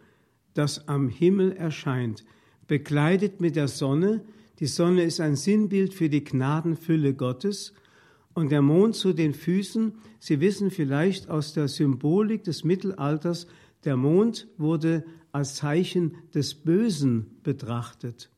das 0.52 0.86
am 0.86 1.08
Himmel 1.08 1.52
erscheint, 1.52 2.26
bekleidet 2.66 3.40
mit 3.40 3.56
der 3.56 3.68
Sonne. 3.68 4.22
Die 4.58 4.66
Sonne 4.66 5.02
ist 5.02 5.18
ein 5.20 5.34
Sinnbild 5.34 5.94
für 5.94 6.10
die 6.10 6.24
Gnadenfülle 6.24 7.14
Gottes 7.14 7.72
und 8.36 8.52
der 8.52 8.60
Mond 8.60 8.94
zu 8.94 9.14
den 9.14 9.32
Füßen. 9.32 9.94
Sie 10.20 10.40
wissen 10.40 10.70
vielleicht 10.70 11.30
aus 11.30 11.54
der 11.54 11.68
Symbolik 11.68 12.44
des 12.44 12.64
Mittelalters, 12.64 13.46
der 13.84 13.96
Mond 13.96 14.46
wurde 14.58 15.04
als 15.32 15.54
Zeichen 15.54 16.16
des 16.34 16.54
Bösen 16.54 17.38
betrachtet. 17.42 18.30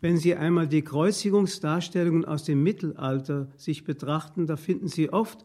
Wenn 0.00 0.16
Sie 0.16 0.34
einmal 0.34 0.66
die 0.66 0.80
Kreuzigungsdarstellungen 0.80 2.24
aus 2.24 2.44
dem 2.44 2.62
Mittelalter 2.62 3.48
sich 3.58 3.84
betrachten, 3.84 4.46
da 4.46 4.56
finden 4.56 4.88
Sie 4.88 5.12
oft 5.12 5.44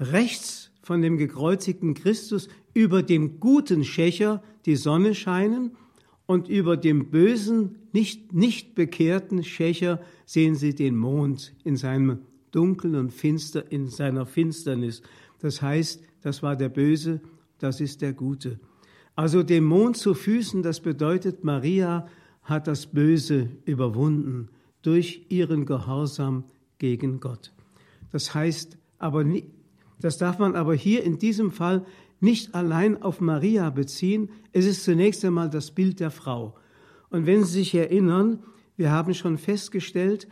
rechts 0.00 0.72
von 0.82 1.00
dem 1.00 1.16
gekreuzigten 1.16 1.94
Christus 1.94 2.48
über 2.74 3.04
dem 3.04 3.38
guten 3.38 3.84
Schächer 3.84 4.42
die 4.66 4.76
Sonne 4.76 5.14
scheinen 5.14 5.70
und 6.26 6.48
über 6.48 6.76
dem 6.76 7.10
bösen, 7.12 7.76
nicht, 7.92 8.32
nicht 8.32 8.74
bekehrten 8.74 9.44
Schächer 9.44 10.00
sehen 10.24 10.56
Sie 10.56 10.74
den 10.74 10.96
Mond 10.96 11.54
in 11.62 11.76
seinem 11.76 12.18
Dunkeln 12.56 12.94
und 12.94 13.12
Finster, 13.12 13.70
in 13.70 13.88
seiner 13.88 14.24
Finsternis. 14.24 15.02
Das 15.40 15.60
heißt, 15.60 16.02
das 16.22 16.42
war 16.42 16.56
der 16.56 16.70
Böse, 16.70 17.20
das 17.58 17.82
ist 17.82 18.00
der 18.00 18.14
Gute. 18.14 18.58
Also 19.14 19.42
dem 19.42 19.64
Mond 19.64 19.98
zu 19.98 20.14
Füßen, 20.14 20.62
das 20.62 20.80
bedeutet, 20.80 21.44
Maria 21.44 22.08
hat 22.42 22.66
das 22.66 22.86
Böse 22.86 23.50
überwunden 23.66 24.48
durch 24.80 25.26
ihren 25.28 25.66
Gehorsam 25.66 26.44
gegen 26.78 27.20
Gott. 27.20 27.52
Das 28.10 28.34
heißt 28.34 28.78
aber, 28.98 29.24
das 30.00 30.16
darf 30.16 30.38
man 30.38 30.54
aber 30.54 30.74
hier 30.74 31.04
in 31.04 31.18
diesem 31.18 31.50
Fall 31.50 31.84
nicht 32.20 32.54
allein 32.54 33.02
auf 33.02 33.20
Maria 33.20 33.68
beziehen. 33.68 34.30
Es 34.52 34.64
ist 34.64 34.84
zunächst 34.84 35.24
einmal 35.24 35.50
das 35.50 35.70
Bild 35.70 36.00
der 36.00 36.10
Frau. 36.10 36.54
Und 37.10 37.26
wenn 37.26 37.44
Sie 37.44 37.58
sich 37.58 37.74
erinnern, 37.74 38.38
wir 38.76 38.90
haben 38.90 39.12
schon 39.12 39.38
festgestellt, 39.38 40.28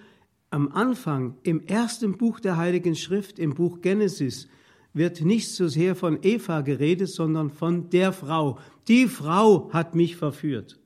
am 0.55 0.71
Anfang, 0.71 1.37
im 1.43 1.67
ersten 1.67 2.17
Buch 2.17 2.39
der 2.39 2.57
Heiligen 2.57 2.95
Schrift, 2.95 3.41
im 3.41 3.55
Buch 3.55 3.81
Genesis, 3.81 4.47
wird 4.93 5.21
nicht 5.21 5.51
so 5.51 5.67
sehr 5.67 5.97
von 5.97 6.21
Eva 6.23 6.61
geredet, 6.61 7.09
sondern 7.09 7.51
von 7.51 7.91
der 7.91 8.13
Frau. 8.13 8.61
Die 8.87 9.09
Frau 9.09 9.73
hat 9.73 9.97
mich 9.97 10.15
verführt. 10.15 10.79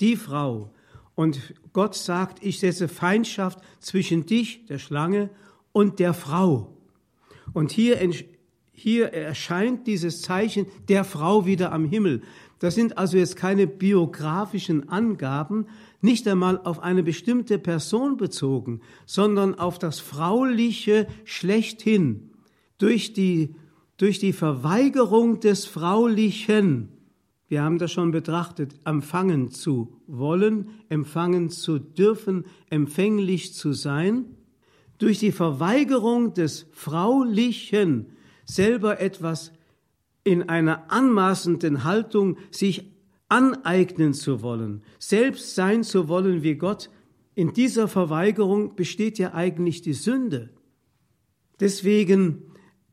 Die 0.00 0.16
Frau. 0.16 0.72
Und 1.14 1.52
Gott 1.74 1.94
sagt, 1.94 2.42
ich 2.42 2.58
setze 2.60 2.88
Feindschaft 2.88 3.58
zwischen 3.78 4.24
dich, 4.24 4.64
der 4.64 4.78
Schlange, 4.78 5.28
und 5.72 5.98
der 5.98 6.14
Frau. 6.14 6.74
Und 7.52 7.72
hier, 7.72 8.00
hier 8.84 9.14
erscheint 9.14 9.86
dieses 9.86 10.20
Zeichen 10.20 10.66
der 10.90 11.04
Frau 11.04 11.46
wieder 11.46 11.72
am 11.72 11.86
Himmel. 11.86 12.20
Das 12.58 12.74
sind 12.74 12.98
also 12.98 13.16
jetzt 13.16 13.34
keine 13.34 13.66
biografischen 13.66 14.90
Angaben, 14.90 15.68
nicht 16.02 16.28
einmal 16.28 16.60
auf 16.62 16.82
eine 16.82 17.02
bestimmte 17.02 17.58
Person 17.58 18.18
bezogen, 18.18 18.82
sondern 19.06 19.54
auf 19.54 19.78
das 19.78 20.00
Frauliche 20.00 21.06
schlechthin. 21.24 22.32
Durch 22.76 23.14
die, 23.14 23.54
durch 23.96 24.18
die 24.18 24.34
Verweigerung 24.34 25.40
des 25.40 25.64
Fraulichen, 25.64 26.90
wir 27.48 27.62
haben 27.62 27.78
das 27.78 27.90
schon 27.90 28.10
betrachtet, 28.10 28.74
empfangen 28.84 29.50
zu 29.50 29.96
wollen, 30.06 30.68
empfangen 30.90 31.48
zu 31.48 31.78
dürfen, 31.78 32.44
empfänglich 32.68 33.54
zu 33.54 33.72
sein, 33.72 34.26
durch 34.98 35.20
die 35.20 35.32
Verweigerung 35.32 36.34
des 36.34 36.66
Fraulichen 36.72 38.10
selber 38.44 39.00
etwas 39.00 39.52
in 40.24 40.48
einer 40.48 40.90
anmaßenden 40.90 41.84
Haltung 41.84 42.38
sich 42.50 42.90
aneignen 43.28 44.14
zu 44.14 44.42
wollen, 44.42 44.82
selbst 44.98 45.54
sein 45.54 45.82
zu 45.82 46.08
wollen 46.08 46.42
wie 46.42 46.54
Gott, 46.54 46.90
in 47.34 47.52
dieser 47.52 47.88
Verweigerung 47.88 48.76
besteht 48.76 49.18
ja 49.18 49.34
eigentlich 49.34 49.82
die 49.82 49.92
Sünde. 49.92 50.50
Deswegen 51.58 52.42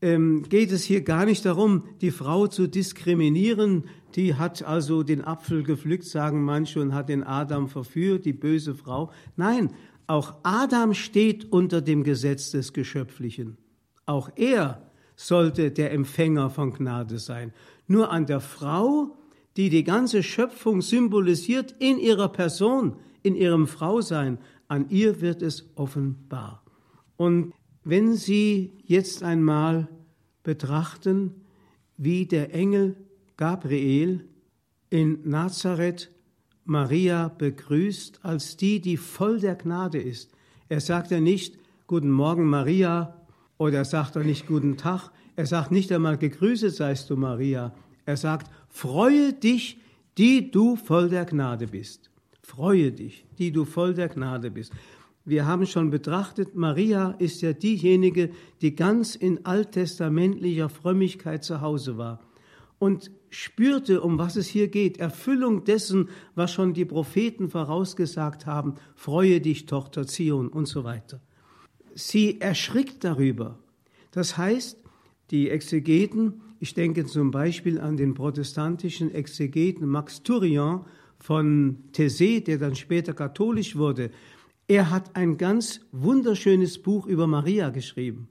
ähm, 0.00 0.42
geht 0.48 0.72
es 0.72 0.82
hier 0.82 1.02
gar 1.02 1.24
nicht 1.24 1.44
darum, 1.44 1.84
die 2.00 2.10
Frau 2.10 2.48
zu 2.48 2.66
diskriminieren, 2.66 3.84
die 4.16 4.34
hat 4.34 4.62
also 4.64 5.04
den 5.04 5.24
Apfel 5.24 5.62
gepflückt, 5.62 6.04
sagen 6.04 6.42
manche, 6.42 6.80
und 6.80 6.92
hat 6.92 7.08
den 7.08 7.22
Adam 7.22 7.68
verführt, 7.68 8.24
die 8.24 8.32
böse 8.32 8.74
Frau. 8.74 9.10
Nein, 9.36 9.72
auch 10.06 10.34
Adam 10.42 10.92
steht 10.92 11.50
unter 11.52 11.80
dem 11.80 12.02
Gesetz 12.02 12.50
des 12.50 12.72
Geschöpflichen. 12.72 13.56
Auch 14.04 14.30
er 14.34 14.90
sollte 15.26 15.70
der 15.70 15.92
Empfänger 15.92 16.50
von 16.50 16.72
Gnade 16.72 17.18
sein. 17.18 17.52
Nur 17.86 18.10
an 18.10 18.26
der 18.26 18.40
Frau 18.40 19.16
die 19.56 19.68
die 19.68 19.84
ganze 19.84 20.22
Schöpfung 20.22 20.80
symbolisiert 20.80 21.74
in 21.78 21.98
ihrer 21.98 22.28
Person, 22.28 22.96
in 23.22 23.34
ihrem 23.34 23.66
Frausein, 23.66 24.38
an 24.68 24.88
ihr 24.88 25.20
wird 25.20 25.42
es 25.42 25.70
offenbar. 25.76 26.62
Und 27.16 27.52
wenn 27.84 28.14
Sie 28.14 28.72
jetzt 28.84 29.22
einmal 29.22 29.88
betrachten, 30.42 31.44
wie 31.96 32.26
der 32.26 32.54
Engel 32.54 32.96
Gabriel 33.36 34.24
in 34.88 35.28
Nazareth 35.28 36.10
Maria 36.64 37.28
begrüßt 37.28 38.24
als 38.24 38.56
die, 38.56 38.80
die 38.80 38.96
voll 38.96 39.40
der 39.40 39.56
Gnade 39.56 40.00
ist. 40.00 40.32
Er 40.68 40.80
sagt 40.80 41.10
ja 41.10 41.20
nicht 41.20 41.58
Guten 41.86 42.10
Morgen 42.10 42.46
Maria 42.46 43.21
oder 43.58 43.78
er 43.78 43.84
sagt 43.84 44.16
auch 44.16 44.24
nicht 44.24 44.46
Guten 44.46 44.76
Tag, 44.76 45.10
er 45.36 45.46
sagt 45.46 45.70
nicht 45.70 45.92
einmal 45.92 46.18
Gegrüßet 46.18 46.74
seist 46.74 47.10
du 47.10 47.16
Maria, 47.16 47.72
er 48.04 48.16
sagt 48.16 48.50
Freue 48.68 49.32
dich, 49.32 49.78
die 50.18 50.50
du 50.50 50.76
voll 50.76 51.08
der 51.08 51.24
Gnade 51.24 51.66
bist. 51.66 52.10
Freue 52.42 52.92
dich, 52.92 53.26
die 53.38 53.52
du 53.52 53.64
voll 53.64 53.94
der 53.94 54.08
Gnade 54.08 54.50
bist. 54.50 54.72
Wir 55.24 55.46
haben 55.46 55.66
schon 55.66 55.90
betrachtet, 55.90 56.56
Maria 56.56 57.12
ist 57.18 57.42
ja 57.42 57.52
diejenige, 57.52 58.30
die 58.60 58.74
ganz 58.74 59.14
in 59.14 59.46
alttestamentlicher 59.46 60.68
Frömmigkeit 60.68 61.44
zu 61.44 61.60
Hause 61.60 61.96
war 61.96 62.20
und 62.82 63.12
spürte, 63.30 64.00
um 64.00 64.18
was 64.18 64.34
es 64.34 64.48
hier 64.48 64.66
geht, 64.66 64.98
Erfüllung 64.98 65.62
dessen, 65.62 66.08
was 66.34 66.52
schon 66.52 66.74
die 66.74 66.84
Propheten 66.84 67.48
vorausgesagt 67.48 68.46
haben, 68.46 68.74
freue 68.96 69.40
dich, 69.40 69.66
Tochter 69.66 70.04
Zion 70.08 70.48
und 70.48 70.66
so 70.66 70.82
weiter. 70.82 71.20
Sie 71.94 72.40
erschrickt 72.40 73.04
darüber. 73.04 73.58
Das 74.10 74.36
heißt, 74.36 74.78
die 75.30 75.50
Exegeten 75.50 76.40
ich 76.62 76.74
denke 76.74 77.04
zum 77.06 77.32
Beispiel 77.32 77.80
an 77.80 77.96
den 77.96 78.14
protestantischen 78.14 79.12
Exegeten 79.12 79.84
Max 79.84 80.22
Turian 80.22 80.84
von 81.18 81.78
Thésée, 81.92 82.38
der 82.40 82.58
dann 82.58 82.76
später 82.76 83.14
katholisch 83.14 83.74
wurde. 83.74 84.12
Er 84.68 84.88
hat 84.88 85.16
ein 85.16 85.38
ganz 85.38 85.80
wunderschönes 85.90 86.80
Buch 86.80 87.08
über 87.08 87.26
Maria 87.26 87.70
geschrieben, 87.70 88.28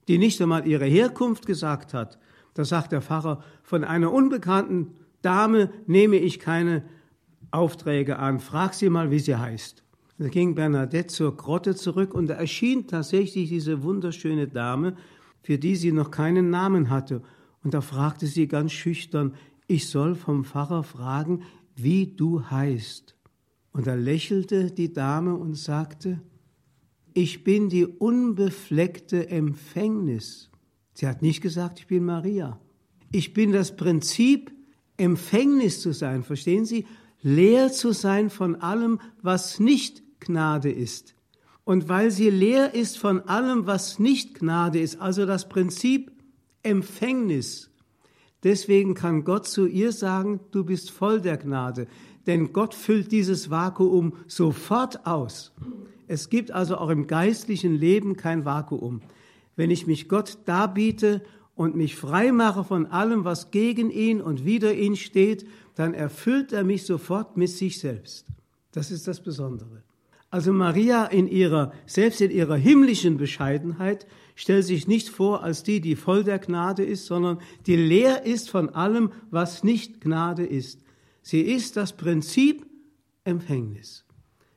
die 0.09 0.19
nicht 0.19 0.41
einmal 0.41 0.67
ihre 0.67 0.87
Herkunft 0.87 1.47
gesagt 1.47 1.95
hat. 1.95 2.19
Da 2.55 2.65
sagt 2.65 2.93
der 2.93 3.03
Pfarrer, 3.03 3.43
von 3.63 3.85
einer 3.85 4.13
unbekannten 4.13 4.95
Dame 5.23 5.71
nehme 5.87 6.17
ich 6.17 6.39
keine 6.39 6.85
Aufträge 7.51 8.19
an, 8.19 8.41
frag 8.41 8.75
sie 8.75 8.91
mal, 8.91 9.11
wie 9.11 9.19
sie 9.19 9.37
heißt. 9.37 9.83
Da 10.19 10.29
ging 10.29 10.55
Bernadette 10.55 11.09
zur 11.09 11.37
Grotte 11.37 11.75
zurück 11.75 12.15
und 12.15 12.29
da 12.29 12.35
erschien 12.35 12.87
tatsächlich 12.87 13.49
diese 13.49 13.83
wunderschöne 13.83 14.49
Dame, 14.49 14.97
für 15.43 15.59
die 15.59 15.77
sie 15.77 15.93
noch 15.93 16.11
keinen 16.11 16.51
Namen 16.51 16.91
hatte. 16.91 17.23
Und 17.65 17.75
da 17.75 17.81
fragte 17.81 18.27
sie 18.27 18.47
ganz 18.47 18.73
schüchtern, 18.73 19.35
ich 19.67 19.89
soll 19.89 20.15
vom 20.15 20.45
Pfarrer 20.45 20.83
fragen, 20.83 21.43
wie 21.75 22.07
du 22.07 22.51
heißt. 22.51 23.17
Und 23.73 23.87
da 23.87 23.95
lächelte 23.95 24.71
die 24.71 24.93
Dame 24.93 25.35
und 25.35 25.55
sagte, 25.55 26.21
ich 27.15 27.45
bin 27.45 27.69
die 27.69 27.87
unbefleckte 27.87 29.29
Empfängnis. 29.29 30.51
Sie 30.95 31.07
hat 31.07 31.23
nicht 31.23 31.41
gesagt, 31.41 31.81
ich 31.81 31.87
bin 31.87 32.05
Maria. 32.05 32.59
Ich 33.11 33.33
bin 33.35 33.53
das 33.53 33.77
Prinzip, 33.77 34.53
Empfängnis 34.97 35.81
zu 35.81 35.93
sein, 35.93 36.23
verstehen 36.23 36.65
Sie? 36.65 36.87
Leer 37.23 37.73
zu 37.73 37.93
sein 37.93 38.31
von 38.31 38.57
allem, 38.57 39.01
was 39.21 39.61
nicht 39.61 40.03
Gnade 40.21 40.71
ist. 40.71 41.15
Und 41.65 41.89
weil 41.89 42.11
sie 42.11 42.31
leer 42.31 42.75
ist 42.75 42.99
von 42.99 43.21
allem, 43.23 43.67
was 43.67 43.99
nicht 43.99 44.35
Gnade 44.35 44.81
ist, 44.81 45.01
also 45.01 45.27
das 45.27 45.49
Prinzip 45.49 46.11
Empfängnis, 46.63 47.71
deswegen 48.43 48.95
kann 48.95 49.25
Gott 49.25 49.47
zu 49.47 49.67
ihr 49.67 49.93
sagen, 49.93 50.41
du 50.51 50.65
bist 50.65 50.91
voll 50.91 51.21
der 51.21 51.37
Gnade, 51.37 51.87
denn 52.27 52.53
Gott 52.53 52.75
füllt 52.75 53.13
dieses 53.13 53.51
Vakuum 53.51 54.15
sofort 54.27 55.07
aus. 55.07 55.53
Es 56.07 56.29
gibt 56.29 56.51
also 56.51 56.77
auch 56.77 56.91
im 56.91 57.07
geistlichen 57.07 57.75
Leben 57.75 58.17
kein 58.17 58.45
Vakuum. 58.45 59.01
Wenn 59.57 59.71
ich 59.71 59.87
mich 59.87 60.09
Gott 60.09 60.39
darbiete 60.45 61.23
und 61.55 61.77
mich 61.77 61.97
frei 61.97 62.33
mache 62.33 62.65
von 62.65 62.87
allem, 62.87 63.25
was 63.25 63.51
gegen 63.51 63.91
ihn 63.91 64.21
und 64.21 64.45
wider 64.45 64.75
ihn 64.75 64.97
steht, 64.97 65.47
dann 65.75 65.95
erfüllt 65.95 66.53
er 66.53 66.65
mich 66.65 66.85
sofort 66.85 67.37
mit 67.37 67.51
sich 67.51 67.79
selbst. 67.79 68.27
Das 68.73 68.91
ist 68.91 69.07
das 69.09 69.21
Besondere. 69.21 69.83
Also 70.31 70.53
Maria 70.53 71.05
in 71.05 71.29
ihrer, 71.29 71.73
selbst 71.85 72.23
in 72.23 72.31
ihrer 72.31 72.57
himmlischen 72.57 73.19
Bescheidenheit, 73.19 74.07
stellt 74.35 74.65
sich 74.65 74.89
nicht 74.89 75.11
vor 75.11 75.43
als 75.43 75.63
die, 75.63 75.83
die 75.83 75.95
voll 75.95 76.25
der 76.25 76.39
Gnade 76.39 76.85
ist, 76.85 77.05
sondern 77.05 77.39
die 77.67 77.77
leer 77.77 78.25
ist 78.25 78.49
von 78.49 78.71
allem, 78.71 79.13
was 79.31 79.63
nicht 79.63 80.01
Gnade 80.01 80.47
ist. 80.47 80.81
Sie 81.23 81.41
ist 81.41 81.77
das 81.77 81.93
Prinzip 81.93 82.67
Empfängnis. 83.25 84.05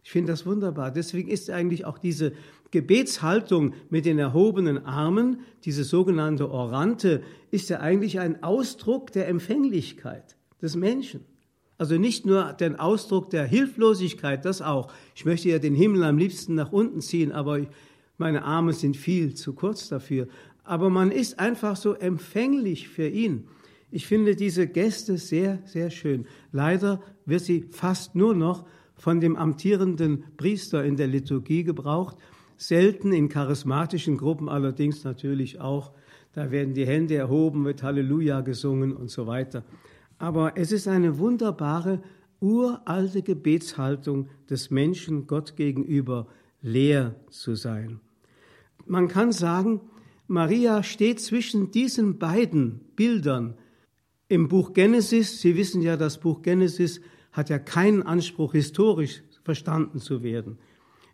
Ich 0.03 0.12
finde 0.12 0.31
das 0.31 0.45
wunderbar. 0.45 0.91
Deswegen 0.91 1.29
ist 1.29 1.50
eigentlich 1.50 1.86
auch 1.86 1.98
diese 1.98 2.34
Gebetshaltung 2.72 3.74
mit 3.89 4.05
den 4.05 4.19
erhobenen 4.19 4.86
Armen, 4.86 5.39
diese 5.63 5.84
sogenannte 5.84 6.51
Orante, 6.51 7.24
ist 7.51 7.69
ja 7.69 7.79
eigentlich 7.79 8.19
ein 8.19 8.43
Ausdruck 8.43 9.12
der 9.12 9.27
Empfänglichkeit 9.27 10.35
des 10.61 10.75
Menschen. 10.75 11.22
Also 11.77 11.98
nicht 11.98 12.25
nur 12.25 12.53
den 12.53 12.77
Ausdruck 12.77 13.29
der 13.29 13.46
Hilflosigkeit, 13.46 14.46
das 14.46 14.61
auch. 14.61 14.92
Ich 15.16 15.25
möchte 15.25 15.50
ja 15.50 15.59
den 15.59 15.75
Himmel 15.75 16.03
am 16.03 16.18
liebsten 16.18 16.55
nach 16.55 16.72
unten 16.72 17.01
ziehen, 17.01 17.31
aber 17.31 17.61
meine 18.18 18.44
Arme 18.44 18.74
sind 18.74 18.96
viel 18.96 19.33
zu 19.33 19.53
kurz 19.53 19.90
dafür. 19.90 20.27
Aber 20.63 20.90
man 20.90 21.11
ist 21.11 21.40
einfach 21.40 21.75
so 21.75 21.94
empfänglich 21.94 22.87
für 22.90 23.07
ihn. 23.07 23.48
Ich 23.91 24.07
finde 24.07 24.35
diese 24.35 24.67
Gäste 24.67 25.17
sehr, 25.17 25.59
sehr 25.65 25.89
schön. 25.89 26.25
Leider 26.51 27.01
wird 27.25 27.41
sie 27.41 27.65
fast 27.71 28.15
nur 28.15 28.33
noch 28.33 28.65
von 28.95 29.19
dem 29.19 29.35
amtierenden 29.35 30.24
Priester 30.37 30.83
in 30.83 30.95
der 30.95 31.07
Liturgie 31.07 31.63
gebraucht, 31.63 32.17
selten 32.57 33.11
in 33.11 33.29
charismatischen 33.29 34.17
Gruppen 34.17 34.50
allerdings 34.50 35.03
natürlich 35.03 35.59
auch. 35.59 35.91
Da 36.33 36.51
werden 36.51 36.74
die 36.74 36.85
Hände 36.85 37.15
erhoben, 37.15 37.65
wird 37.65 37.83
Halleluja 37.83 38.41
gesungen 38.41 38.93
und 38.93 39.09
so 39.09 39.27
weiter. 39.27 39.63
Aber 40.17 40.57
es 40.57 40.71
ist 40.71 40.87
eine 40.87 41.17
wunderbare, 41.17 42.01
uralte 42.39 43.21
Gebetshaltung 43.21 44.27
des 44.50 44.69
Menschen 44.69 45.27
Gott 45.27 45.55
gegenüber, 45.55 46.27
leer 46.61 47.15
zu 47.29 47.55
sein. 47.55 48.00
Man 48.85 49.07
kann 49.07 49.31
sagen, 49.31 49.81
Maria 50.27 50.83
steht 50.83 51.19
zwischen 51.19 51.71
diesen 51.71 52.17
beiden 52.17 52.81
Bildern. 52.95 53.55
Im 54.27 54.48
Buch 54.48 54.74
Genesis, 54.74 55.40
Sie 55.42 55.55
wissen 55.55 55.81
ja, 55.81 55.98
das 55.98 56.20
Buch 56.20 56.42
Genesis 56.42 57.00
hat 57.31 57.50
ja 57.50 57.59
keinen 57.59 58.01
Anspruch, 58.01 58.53
historisch 58.53 59.22
verstanden 59.44 60.00
zu 60.00 60.24
werden. 60.24 60.57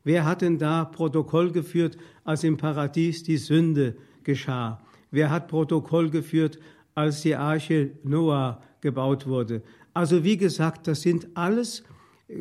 Wer 0.04 0.26
hat 0.26 0.42
denn 0.42 0.58
da 0.58 0.86
Protokoll 0.86 1.52
geführt, 1.52 1.98
als 2.24 2.44
im 2.44 2.58
Paradies 2.58 3.24
die 3.24 3.38
Sünde 3.38 3.96
geschah? 4.24 4.82
Wer 5.12 5.30
hat 5.30 5.50
Protokoll 5.50 6.10
geführt, 6.10 6.58
als 6.96 7.22
die 7.22 7.36
Arche 7.36 7.92
Noah 8.04 8.62
gebaut 8.82 9.28
wurde. 9.28 9.62
Also 9.94 10.24
wie 10.24 10.38
gesagt, 10.38 10.88
das 10.88 11.02
sind 11.02 11.28
alles 11.36 11.84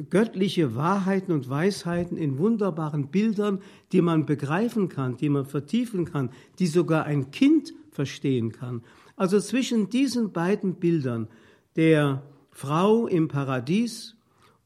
göttliche 0.08 0.76
Wahrheiten 0.76 1.32
und 1.32 1.50
Weisheiten 1.50 2.16
in 2.16 2.38
wunderbaren 2.38 3.08
Bildern, 3.08 3.60
die 3.92 4.02
man 4.02 4.24
begreifen 4.24 4.88
kann, 4.88 5.16
die 5.16 5.28
man 5.28 5.46
vertiefen 5.46 6.04
kann, 6.04 6.30
die 6.58 6.68
sogar 6.68 7.04
ein 7.04 7.30
Kind 7.30 7.74
verstehen 7.90 8.52
kann. 8.52 8.82
Also 9.20 9.38
zwischen 9.38 9.90
diesen 9.90 10.32
beiden 10.32 10.76
Bildern, 10.76 11.28
der 11.76 12.22
Frau 12.48 13.06
im 13.06 13.28
Paradies 13.28 14.16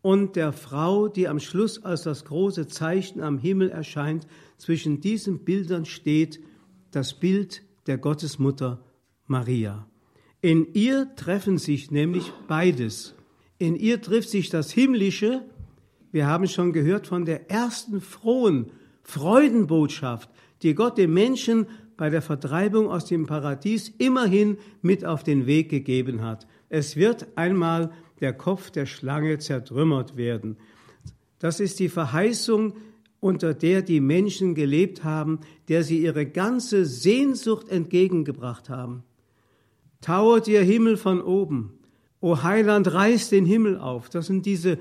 und 0.01 0.37
der 0.37 0.53
Frau, 0.53 1.09
die 1.09 1.27
am 1.27 1.41
Schluss 1.41 1.83
als 1.83 2.05
das 2.05 2.25
große 2.25 2.69
Zeichen 2.69 3.21
am 3.21 3.39
Himmel 3.39 3.71
erscheint, 3.71 4.29
zwischen 4.57 5.01
diesen 5.01 5.41
Bildern 5.41 5.87
steht 5.87 6.39
das 6.93 7.15
Bild 7.15 7.65
der 7.89 7.99
Gottesmutter 7.99 8.85
Maria. 9.27 9.89
In 10.41 10.73
ihr 10.73 11.13
treffen 11.17 11.59
sich 11.59 11.91
nämlich 11.91 12.33
beides. 12.47 13.17
In 13.59 13.75
ihr 13.75 14.01
trifft 14.03 14.29
sich 14.29 14.51
das 14.51 14.71
Himmlische. 14.71 15.43
Wir 16.13 16.29
haben 16.29 16.47
schon 16.47 16.73
gehört 16.73 17.09
von 17.09 17.25
der 17.25 17.51
ersten 17.51 18.01
frohen 18.01 18.71
Freudenbotschaft, 19.03 20.31
die 20.63 20.77
Gott 20.77 20.97
dem 20.97 21.13
Menschen 21.13 21.67
bei 21.97 22.11
der 22.11 22.23
Vertreibung 22.23 22.89
aus 22.89 23.05
dem 23.05 23.27
Paradies 23.27 23.93
immerhin 23.99 24.59
mit 24.83 25.05
auf 25.05 25.23
den 25.23 25.47
Weg 25.47 25.69
gegeben 25.69 26.23
hat. 26.23 26.47
Es 26.69 26.97
wird 26.97 27.27
einmal 27.37 27.93
der 28.21 28.33
Kopf 28.33 28.71
der 28.71 28.87
Schlange 28.87 29.39
zertrümmert 29.39 30.17
werden. 30.17 30.57
Das 31.39 31.61
ist 31.61 31.79
die 31.79 31.89
Verheißung, 31.89 32.75
unter 33.21 33.55
der 33.55 33.83
die 33.83 34.01
Menschen 34.01 34.55
gelebt 34.55 35.03
haben, 35.05 35.41
der 35.69 35.83
sie 35.83 36.03
ihre 36.03 36.27
ganze 36.27 36.85
Sehnsucht 36.85 37.69
entgegengebracht 37.69 38.69
haben. 38.69 39.03
Tauert 40.01 40.49
ihr 40.49 40.63
Himmel 40.63 40.97
von 40.97 41.23
oben. 41.23 41.79
O 42.21 42.43
Heiland, 42.43 42.93
reißt 42.93 43.33
den 43.33 43.47
Himmel 43.47 43.79
auf. 43.79 44.11
Das 44.11 44.27
sind 44.27 44.47
diese 44.47 44.79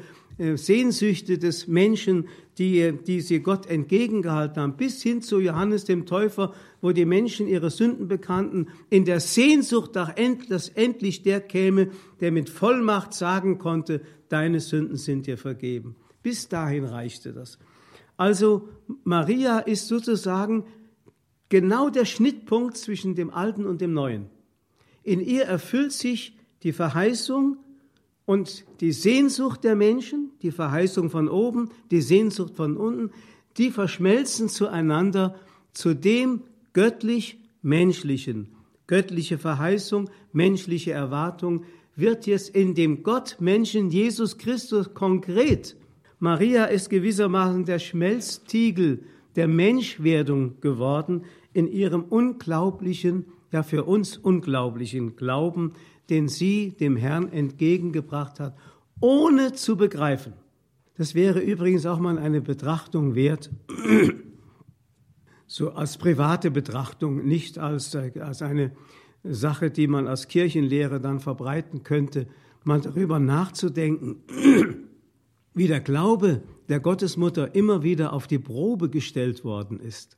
Sehnsüchte 0.56 1.38
des 1.38 1.68
Menschen, 1.68 2.28
die, 2.58 2.94
die 3.06 3.22
sie 3.22 3.40
Gott 3.40 3.66
entgegengehalten 3.66 4.62
haben, 4.62 4.78
bis 4.78 5.02
hin 5.02 5.22
zu 5.22 5.40
Johannes 5.40 5.86
dem 5.86 6.06
Täufer, 6.06 6.54
wo 6.82 6.92
die 6.92 7.06
Menschen 7.06 7.48
ihre 7.48 7.70
Sünden 7.70 8.08
bekannten, 8.08 8.68
in 8.90 9.06
der 9.06 9.20
Sehnsucht, 9.20 9.96
dass 9.96 10.70
endlich 10.70 11.24
der 11.24 11.42
käme, 11.42 11.90
der 12.20 12.32
mit 12.32 12.50
Vollmacht 12.50 13.14
sagen 13.14 13.58
konnte, 13.58 14.02
deine 14.30 14.60
Sünden 14.60 14.98
sind 14.98 15.28
dir 15.28 15.38
vergeben. 15.38 15.96
Bis 16.22 16.48
dahin 16.48 16.86
reichte 16.86 17.34
das. 17.34 17.58
Also 18.18 18.70
Maria 19.04 19.60
ist 19.60 19.88
sozusagen 19.88 20.66
genau 21.50 21.90
der 21.90 22.06
Schnittpunkt 22.06 22.78
zwischen 22.78 23.16
dem 23.16 23.32
Alten 23.32 23.66
und 23.66 23.82
dem 23.82 23.94
Neuen. 23.94 24.30
In 25.04 25.20
ihr 25.20 25.44
erfüllt 25.44 25.92
sich 25.92 26.38
die 26.64 26.72
Verheißung 26.72 27.58
und 28.26 28.66
die 28.80 28.92
Sehnsucht 28.92 29.64
der 29.64 29.76
Menschen, 29.76 30.32
die 30.42 30.52
Verheißung 30.52 31.10
von 31.10 31.28
oben, 31.28 31.70
die 31.92 32.02
Sehnsucht 32.02 32.56
von 32.56 32.78
unten, 32.78 33.12
die 33.58 33.72
verschmelzen 33.72 34.50
zueinander 34.50 35.36
zu 35.74 35.94
dem 35.94 36.42
göttlich-menschlichen. 36.74 38.50
Göttliche 38.88 39.38
Verheißung, 39.38 40.10
menschliche 40.32 40.92
Erwartung 40.92 41.64
wird 41.96 42.26
jetzt 42.26 42.50
in 42.50 42.76
dem 42.76 43.04
Gott 43.04 43.38
Menschen 43.40 43.92
Jesus 43.92 44.38
Christus 44.38 44.94
konkret. 44.94 45.76
Maria 46.20 46.66
ist 46.66 46.90
gewissermaßen 46.90 47.66
der 47.66 47.80
Schmelztiegel 47.80 49.04
der 49.36 49.48
Menschwerdung 49.48 50.60
geworden 50.62 51.26
in 51.54 51.68
ihrem 51.68 52.04
unglaublichen, 52.04 53.26
ja 53.52 53.64
für 53.64 53.84
uns 53.84 54.18
unglaublichen 54.18 55.16
Glauben, 55.16 55.74
den 56.10 56.28
sie 56.28 56.76
dem 56.80 56.96
Herrn 56.96 57.32
entgegengebracht 57.32 58.40
hat, 58.40 58.56
ohne 59.00 59.54
zu 59.54 59.78
begreifen. 59.78 60.34
Das 60.96 61.16
wäre 61.16 61.40
übrigens 61.40 61.86
auch 61.86 62.00
mal 62.00 62.18
eine 62.18 62.42
Betrachtung 62.42 63.16
wert, 63.16 63.50
so 65.48 65.72
als 65.72 65.98
private 65.98 66.52
Betrachtung, 66.52 67.26
nicht 67.26 67.58
als, 67.58 67.96
als 67.96 68.42
eine 68.42 68.72
Sache, 69.24 69.72
die 69.72 69.88
man 69.88 70.08
als 70.08 70.28
Kirchenlehre 70.28 71.00
dann 71.00 71.20
verbreiten 71.20 71.84
könnte, 71.84 72.28
mal 72.64 72.82
darüber 72.82 73.20
nachzudenken, 73.20 74.18
wie 75.54 75.68
der 75.68 75.82
Glaube 75.82 76.44
der 76.70 76.80
Gottesmutter 76.80 77.56
immer 77.56 77.84
wieder 77.84 78.14
auf 78.14 78.28
die 78.28 78.40
Probe 78.40 78.90
gestellt 78.90 79.44
worden 79.44 79.80
ist. 79.80 80.18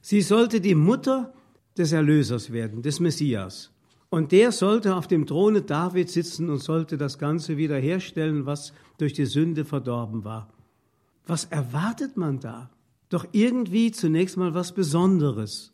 Sie 0.00 0.22
sollte 0.22 0.60
die 0.60 0.74
Mutter 0.74 1.34
des 1.76 1.92
Erlösers 1.92 2.52
werden, 2.52 2.82
des 2.82 3.00
Messias. 3.00 3.72
Und 4.10 4.32
der 4.32 4.52
sollte 4.52 4.96
auf 4.96 5.06
dem 5.06 5.26
Throne 5.26 5.62
David 5.62 6.08
sitzen 6.08 6.48
und 6.48 6.58
sollte 6.58 6.96
das 6.96 7.18
Ganze 7.18 7.56
wiederherstellen, 7.56 8.46
was 8.46 8.72
durch 8.96 9.12
die 9.12 9.26
Sünde 9.26 9.64
verdorben 9.64 10.24
war. 10.24 10.52
Was 11.26 11.44
erwartet 11.44 12.16
man 12.16 12.40
da? 12.40 12.70
Doch 13.10 13.26
irgendwie 13.32 13.90
zunächst 13.90 14.36
mal 14.36 14.54
was 14.54 14.72
Besonderes. 14.72 15.72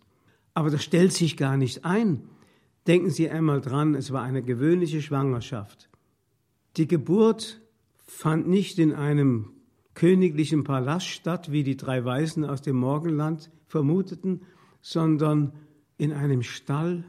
Aber 0.53 0.71
das 0.71 0.83
stellt 0.83 1.13
sich 1.13 1.37
gar 1.37 1.57
nicht 1.57 1.85
ein. 1.85 2.23
Denken 2.87 3.11
Sie 3.11 3.31
einmal 3.31 3.61
dran, 3.61 3.95
es 3.95 4.13
war 4.13 4.23
eine 4.23 4.43
gewöhnliche 4.43 5.01
Schwangerschaft. 5.01 5.89
Die 6.77 6.89
Geburt 6.89 7.61
fand 8.05 8.49
nicht 8.49 8.79
in 8.79 8.93
einem 8.93 9.51
königlichen 9.95 10.65
Palast 10.65 11.07
statt, 11.07 11.53
wie 11.53 11.63
die 11.63 11.77
drei 11.77 12.05
Weisen 12.05 12.45
aus 12.45 12.63
dem 12.63 12.77
Morgenland 12.77 13.51
vermuteten, 13.67 14.43
sondern 14.83 15.53
in 15.97 16.13
einem 16.13 16.43
Stall 16.43 17.05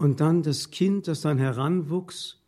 und 0.00 0.20
dann 0.20 0.42
das 0.42 0.70
Kind, 0.70 1.08
das 1.08 1.20
dann 1.20 1.36
heranwuchs. 1.36 2.38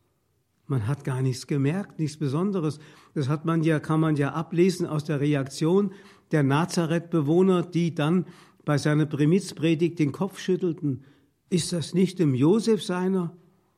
Man 0.69 0.87
hat 0.87 1.05
gar 1.05 1.21
nichts 1.21 1.47
gemerkt, 1.47 1.99
nichts 1.99 2.17
Besonderes. 2.17 2.79
Das 3.13 3.29
hat 3.29 3.45
man 3.45 3.63
ja, 3.63 3.79
kann 3.79 4.01
man 4.01 4.17
ja 4.17 4.33
ablesen 4.33 4.87
aus 4.87 5.05
der 5.05 5.21
Reaktion 5.21 5.93
der 6.31 6.45
Nazareth-Bewohner, 6.45 7.61
die 7.61 7.95
dann 7.95 8.25
bei 8.65 8.79
seiner 8.79 9.05
Primizpredigt 9.05 9.99
den 9.99 10.13
Kopf 10.13 10.39
schüttelten. 10.39 11.05
Ist 11.51 11.75
das 11.75 11.93
nicht 11.93 12.19
dem 12.21 12.35
Josef 12.35 12.83
seiner 12.83 13.37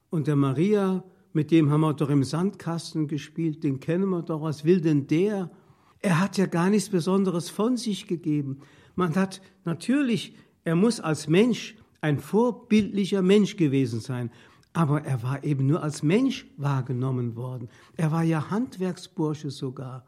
und 0.08 0.28
der 0.28 0.36
Maria? 0.36 1.02
Mit 1.32 1.50
dem 1.50 1.72
haben 1.72 1.80
wir 1.80 1.94
doch 1.94 2.10
im 2.10 2.22
Sandkasten 2.22 3.08
gespielt, 3.08 3.64
den 3.64 3.80
kennen 3.80 4.08
wir 4.08 4.22
doch. 4.22 4.42
Was 4.42 4.64
will 4.64 4.82
denn 4.82 5.08
der? 5.08 5.50
Er 5.98 6.20
hat 6.20 6.38
ja 6.38 6.46
gar 6.46 6.70
nichts 6.70 6.90
Besonderes 6.90 7.50
von 7.50 7.76
sich 7.76 8.06
gegeben. 8.06 8.60
Man 8.94 9.16
hat 9.16 9.42
natürlich, 9.64 10.36
er 10.62 10.76
muss 10.76 11.00
als 11.00 11.26
Mensch 11.26 11.74
ein 12.04 12.18
vorbildlicher 12.18 13.22
Mensch 13.22 13.56
gewesen 13.56 13.98
sein. 13.98 14.30
Aber 14.74 15.04
er 15.04 15.22
war 15.22 15.42
eben 15.42 15.66
nur 15.66 15.82
als 15.82 16.02
Mensch 16.02 16.46
wahrgenommen 16.58 17.34
worden. 17.34 17.70
Er 17.96 18.12
war 18.12 18.22
ja 18.22 18.50
Handwerksbursche 18.50 19.50
sogar. 19.50 20.04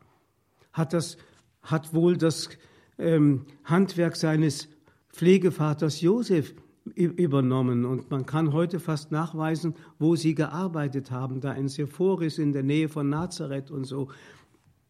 Hat, 0.74 0.92
das, 0.92 1.16
hat 1.62 1.94
wohl 1.94 2.18
das 2.18 2.50
ähm, 2.98 3.46
Handwerk 3.64 4.16
seines 4.16 4.68
Pflegevaters 5.08 6.02
Josef 6.02 6.54
übernommen. 6.94 7.86
Und 7.86 8.10
man 8.10 8.26
kann 8.26 8.52
heute 8.52 8.78
fast 8.78 9.10
nachweisen, 9.10 9.74
wo 9.98 10.16
sie 10.16 10.34
gearbeitet 10.34 11.10
haben, 11.10 11.40
da 11.40 11.52
in 11.52 11.68
Sephoris 11.68 12.36
in 12.36 12.52
der 12.52 12.62
Nähe 12.62 12.90
von 12.90 13.08
Nazareth 13.08 13.70
und 13.70 13.84
so. 13.84 14.08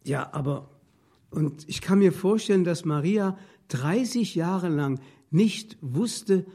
Ja, 0.03 0.33
aber, 0.33 0.69
und 1.31 1.69
ich 1.69 1.79
kann 1.79 1.99
mir 1.99 2.11
vorstellen, 2.11 2.65
dass 2.65 2.83
Maria 2.83 3.37
30 3.69 4.35
Jahre 4.35 4.67
lang 4.67 4.99
nicht 5.31 5.77
wusste, 5.79 6.45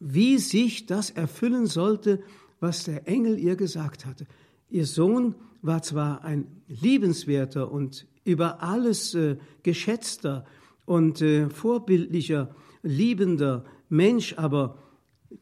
wie 0.00 0.38
sich 0.38 0.86
das 0.86 1.10
erfüllen 1.10 1.66
sollte, 1.66 2.22
was 2.58 2.84
der 2.84 3.06
Engel 3.06 3.38
ihr 3.38 3.56
gesagt 3.56 4.06
hatte. 4.06 4.26
Ihr 4.70 4.86
Sohn 4.86 5.34
war 5.62 5.82
zwar 5.82 6.24
ein 6.24 6.46
liebenswerter 6.68 7.70
und 7.70 8.06
über 8.24 8.62
alles 8.62 9.14
äh, 9.14 9.36
geschätzter 9.62 10.44
und 10.86 11.20
äh, 11.20 11.48
vorbildlicher, 11.50 12.54
liebender 12.82 13.64
Mensch, 13.88 14.34
aber 14.38 14.78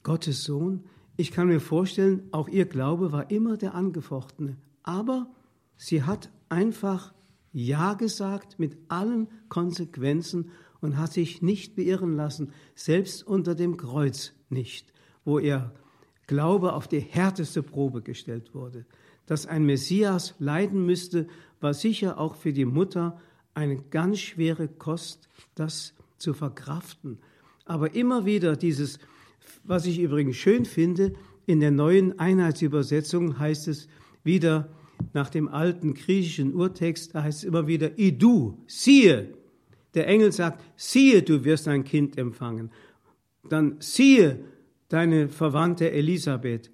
Gottes 0.03 0.44
Sohn, 0.44 0.85
ich 1.16 1.33
kann 1.33 1.49
mir 1.49 1.61
vorstellen, 1.61 2.23
auch 2.33 2.49
ihr 2.49 2.66
Glaube 2.66 3.12
war 3.12 3.31
immer 3.31 3.57
der 3.57 3.75
angefochtene. 3.75 4.57
Aber 4.83 5.29
sie 5.77 6.03
hat 6.03 6.31
einfach 6.49 7.12
Ja 7.53 7.94
gesagt 7.94 8.59
mit 8.59 8.77
allen 8.88 9.29
Konsequenzen 9.49 10.51
und 10.81 10.97
hat 10.97 11.12
sich 11.12 11.42
nicht 11.42 11.77
beirren 11.77 12.14
lassen, 12.14 12.53
selbst 12.75 13.27
unter 13.27 13.55
dem 13.55 13.77
Kreuz 13.77 14.33
nicht, 14.51 14.93
wo 15.25 15.39
ihr 15.39 15.73
Glaube 16.27 16.75
auf 16.75 16.87
die 16.87 17.01
härteste 17.01 17.63
Probe 17.63 18.03
gestellt 18.03 18.55
wurde. 18.55 18.85
Dass 19.27 19.47
ein 19.47 19.65
Messias 19.65 20.35
leiden 20.39 20.85
müsste, 20.85 21.27
war 21.61 21.75
sicher 21.75 22.19
auch 22.19 22.37
für 22.37 22.53
die 22.53 22.67
Mutter 22.67 23.21
eine 23.55 23.77
ganz 23.77 24.21
schwere 24.21 24.69
Kost, 24.69 25.29
das 25.55 25.95
zu 26.19 26.35
verkraften. 26.35 27.19
Aber 27.65 27.95
immer 27.95 28.27
wieder 28.27 28.57
dieses, 28.57 28.99
was 29.65 29.87
ich 29.87 29.99
übrigens 29.99 30.37
schön 30.37 30.65
finde, 30.65 31.15
in 31.47 31.61
der 31.61 31.71
neuen 31.71 32.19
Einheitsübersetzung 32.19 33.39
heißt 33.39 33.69
es 33.69 33.89
wieder 34.23 34.69
nach 35.15 35.31
dem 35.31 35.49
alten 35.49 35.95
griechischen 35.95 36.55
Urtext, 36.55 37.15
da 37.15 37.23
heißt 37.23 37.39
es 37.39 37.45
immer 37.45 37.67
wieder, 37.67 37.99
Idu, 37.99 38.59
siehe. 38.67 39.35
Der 39.95 40.07
Engel 40.07 40.33
sagt, 40.33 40.63
siehe, 40.77 41.23
du 41.23 41.45
wirst 41.45 41.69
ein 41.69 41.85
Kind 41.85 42.19
empfangen 42.19 42.71
dann 43.44 43.77
siehe 43.81 44.44
deine 44.88 45.29
Verwandte 45.29 45.90
Elisabeth. 45.90 46.70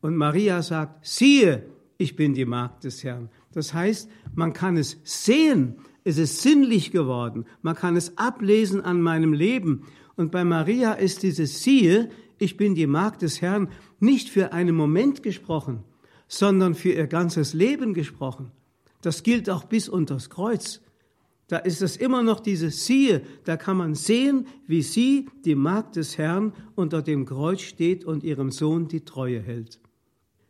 Und 0.00 0.16
Maria 0.16 0.62
sagt, 0.62 1.06
siehe, 1.06 1.66
ich 1.96 2.16
bin 2.16 2.34
die 2.34 2.44
Magd 2.44 2.84
des 2.84 3.04
Herrn. 3.04 3.30
Das 3.52 3.72
heißt, 3.72 4.10
man 4.34 4.52
kann 4.52 4.76
es 4.76 4.98
sehen, 5.04 5.76
es 6.02 6.18
ist 6.18 6.42
sinnlich 6.42 6.90
geworden, 6.90 7.46
man 7.62 7.74
kann 7.74 7.96
es 7.96 8.18
ablesen 8.18 8.82
an 8.82 9.00
meinem 9.00 9.32
Leben. 9.32 9.86
Und 10.16 10.30
bei 10.30 10.44
Maria 10.44 10.92
ist 10.92 11.22
dieses 11.22 11.62
siehe, 11.62 12.10
ich 12.38 12.56
bin 12.56 12.74
die 12.74 12.86
Magd 12.86 13.22
des 13.22 13.40
Herrn, 13.40 13.68
nicht 14.00 14.28
für 14.28 14.52
einen 14.52 14.74
Moment 14.74 15.22
gesprochen, 15.22 15.84
sondern 16.28 16.74
für 16.74 16.90
ihr 16.90 17.06
ganzes 17.06 17.54
Leben 17.54 17.94
gesprochen. 17.94 18.50
Das 19.00 19.22
gilt 19.22 19.48
auch 19.48 19.64
bis 19.64 19.88
unters 19.88 20.30
Kreuz. 20.30 20.80
Da 21.54 21.60
ist 21.60 21.82
es 21.82 21.96
immer 21.96 22.24
noch 22.24 22.40
dieses 22.40 22.84
Siehe, 22.84 23.22
da 23.44 23.56
kann 23.56 23.76
man 23.76 23.94
sehen, 23.94 24.48
wie 24.66 24.82
sie, 24.82 25.28
die 25.44 25.54
Magd 25.54 25.94
des 25.94 26.18
Herrn, 26.18 26.52
unter 26.74 27.00
dem 27.00 27.26
Kreuz 27.26 27.60
steht 27.60 28.04
und 28.04 28.24
ihrem 28.24 28.50
Sohn 28.50 28.88
die 28.88 29.04
Treue 29.04 29.40
hält. 29.40 29.78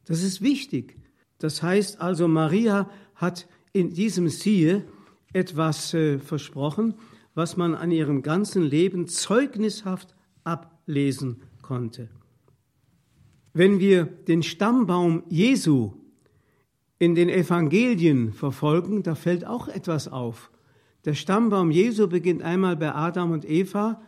Das 0.07 0.23
ist 0.23 0.40
wichtig. 0.40 0.97
Das 1.37 1.62
heißt 1.62 2.01
also, 2.01 2.27
Maria 2.27 2.88
hat 3.17 3.47
in 3.75 3.90
diesem 3.90 4.31
Siehe 4.31 4.87
etwas 5.35 5.93
äh, 5.93 6.19
versprochen, 6.19 6.95
was 7.35 7.59
man 7.59 7.75
an 7.75 7.90
ihrem 7.90 8.23
ganzen 8.23 8.62
Leben 8.62 9.07
zeugnishaft 9.07 10.14
ablesen 10.43 11.43
konnte. 11.61 12.09
Wenn 13.53 13.79
wir 13.79 14.07
den 14.07 14.43
Stammbaum 14.43 15.25
Jesu 15.29 15.93
in 16.99 17.14
den 17.14 17.29
Evangelien 17.29 18.33
verfolgen, 18.33 19.03
da 19.03 19.14
fällt 19.14 19.47
auch 19.47 19.69
etwas 19.69 20.09
auf. 20.09 20.51
Der 21.05 21.14
Stammbaum 21.14 21.71
Jesu 21.71 22.09
beginnt 22.09 22.43
einmal 22.43 22.77
bei 22.77 22.95
Adam 22.95 23.33
und 23.33 23.49
Eva 23.49 24.01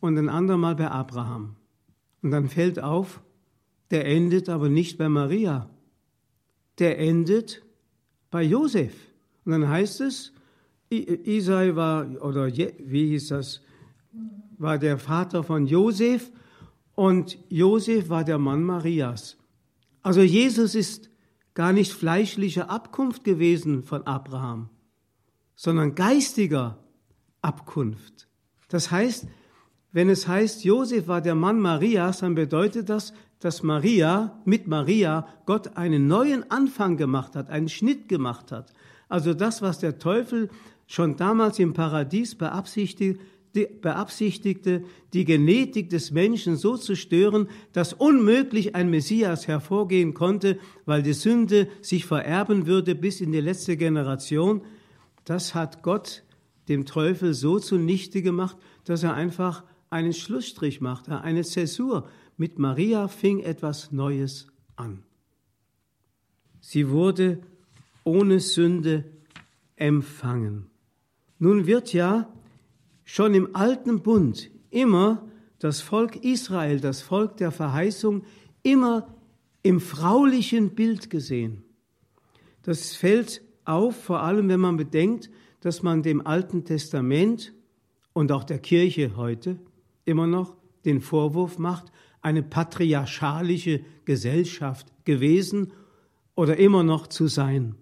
und 0.00 0.16
ein 0.18 0.28
andermal 0.28 0.76
bei 0.76 0.88
Abraham. 0.88 1.56
Und 2.22 2.30
dann 2.30 2.48
fällt 2.48 2.78
auf, 2.78 3.22
der 3.90 4.06
endet 4.06 4.48
aber 4.48 4.68
nicht 4.68 4.96
bei 4.96 5.08
Maria. 5.08 5.68
Der 6.78 6.98
endet 6.98 7.62
bei 8.30 8.42
Josef. 8.42 8.94
Und 9.44 9.52
dann 9.52 9.68
heißt 9.68 10.00
es, 10.00 10.32
Isai 10.90 11.74
war, 11.74 12.06
oder 12.22 12.46
wie 12.46 13.08
hieß 13.08 13.28
das, 13.28 13.60
war 14.56 14.78
der 14.78 14.98
Vater 14.98 15.42
von 15.42 15.66
Josef 15.66 16.30
und 16.94 17.36
Josef 17.48 18.08
war 18.08 18.22
der 18.22 18.38
Mann 18.38 18.62
Marias. 18.62 19.36
Also 20.02 20.20
Jesus 20.20 20.76
ist 20.76 21.10
gar 21.54 21.72
nicht 21.72 21.92
fleischlicher 21.92 22.70
Abkunft 22.70 23.24
gewesen 23.24 23.82
von 23.82 24.06
Abraham 24.06 24.68
sondern 25.56 25.94
geistiger 25.94 26.78
Abkunft. 27.42 28.28
Das 28.68 28.90
heißt, 28.90 29.26
wenn 29.92 30.08
es 30.08 30.26
heißt, 30.26 30.64
Josef 30.64 31.06
war 31.06 31.20
der 31.20 31.36
Mann 31.36 31.60
Marias, 31.60 32.18
dann 32.18 32.34
bedeutet 32.34 32.88
das, 32.88 33.12
dass 33.38 33.62
Maria, 33.62 34.40
mit 34.44 34.66
Maria, 34.66 35.28
Gott 35.46 35.76
einen 35.76 36.08
neuen 36.08 36.50
Anfang 36.50 36.96
gemacht 36.96 37.36
hat, 37.36 37.50
einen 37.50 37.68
Schnitt 37.68 38.08
gemacht 38.08 38.50
hat. 38.50 38.72
Also 39.08 39.34
das, 39.34 39.62
was 39.62 39.78
der 39.78 39.98
Teufel 39.98 40.48
schon 40.86 41.16
damals 41.16 41.58
im 41.58 41.74
Paradies 41.74 42.34
beabsichtigte, 42.34 43.18
die 45.12 45.24
Genetik 45.24 45.90
des 45.90 46.10
Menschen 46.10 46.56
so 46.56 46.76
zu 46.76 46.96
stören, 46.96 47.48
dass 47.72 47.92
unmöglich 47.92 48.74
ein 48.74 48.90
Messias 48.90 49.46
hervorgehen 49.46 50.14
konnte, 50.14 50.58
weil 50.86 51.02
die 51.02 51.12
Sünde 51.12 51.68
sich 51.82 52.06
vererben 52.06 52.66
würde 52.66 52.94
bis 52.94 53.20
in 53.20 53.30
die 53.30 53.40
letzte 53.40 53.76
Generation, 53.76 54.62
das 55.24 55.54
hat 55.54 55.82
Gott 55.82 56.22
dem 56.68 56.86
Teufel 56.86 57.34
so 57.34 57.58
zunichte 57.58 58.22
gemacht, 58.22 58.56
dass 58.84 59.02
er 59.02 59.14
einfach 59.14 59.64
einen 59.90 60.12
Schlussstrich 60.12 60.80
machte, 60.80 61.20
eine 61.20 61.44
Zäsur. 61.44 62.08
Mit 62.36 62.58
Maria 62.58 63.08
fing 63.08 63.40
etwas 63.40 63.92
Neues 63.92 64.48
an. 64.76 65.04
Sie 66.60 66.88
wurde 66.88 67.40
ohne 68.02 68.40
Sünde 68.40 69.04
empfangen. 69.76 70.70
Nun 71.38 71.66
wird 71.66 71.92
ja 71.92 72.28
schon 73.04 73.34
im 73.34 73.54
alten 73.54 74.02
Bund 74.02 74.50
immer 74.70 75.28
das 75.58 75.80
Volk 75.80 76.16
Israel, 76.24 76.80
das 76.80 77.02
Volk 77.02 77.36
der 77.36 77.50
Verheißung, 77.50 78.24
immer 78.62 79.14
im 79.62 79.80
fraulichen 79.80 80.74
Bild 80.74 81.10
gesehen. 81.10 81.64
Das 82.62 82.96
fällt 82.96 83.42
auf, 83.64 83.96
vor 83.96 84.22
allem 84.22 84.48
wenn 84.48 84.60
man 84.60 84.76
bedenkt, 84.76 85.30
dass 85.60 85.82
man 85.82 86.02
dem 86.02 86.26
Alten 86.26 86.64
Testament 86.64 87.52
und 88.12 88.32
auch 88.32 88.44
der 88.44 88.58
Kirche 88.58 89.16
heute 89.16 89.58
immer 90.04 90.26
noch 90.26 90.56
den 90.84 91.00
Vorwurf 91.00 91.58
macht, 91.58 91.90
eine 92.20 92.42
patriarchalische 92.42 93.80
Gesellschaft 94.04 94.92
gewesen 95.04 95.72
oder 96.34 96.56
immer 96.56 96.82
noch 96.82 97.06
zu 97.06 97.26
sein. 97.26 97.76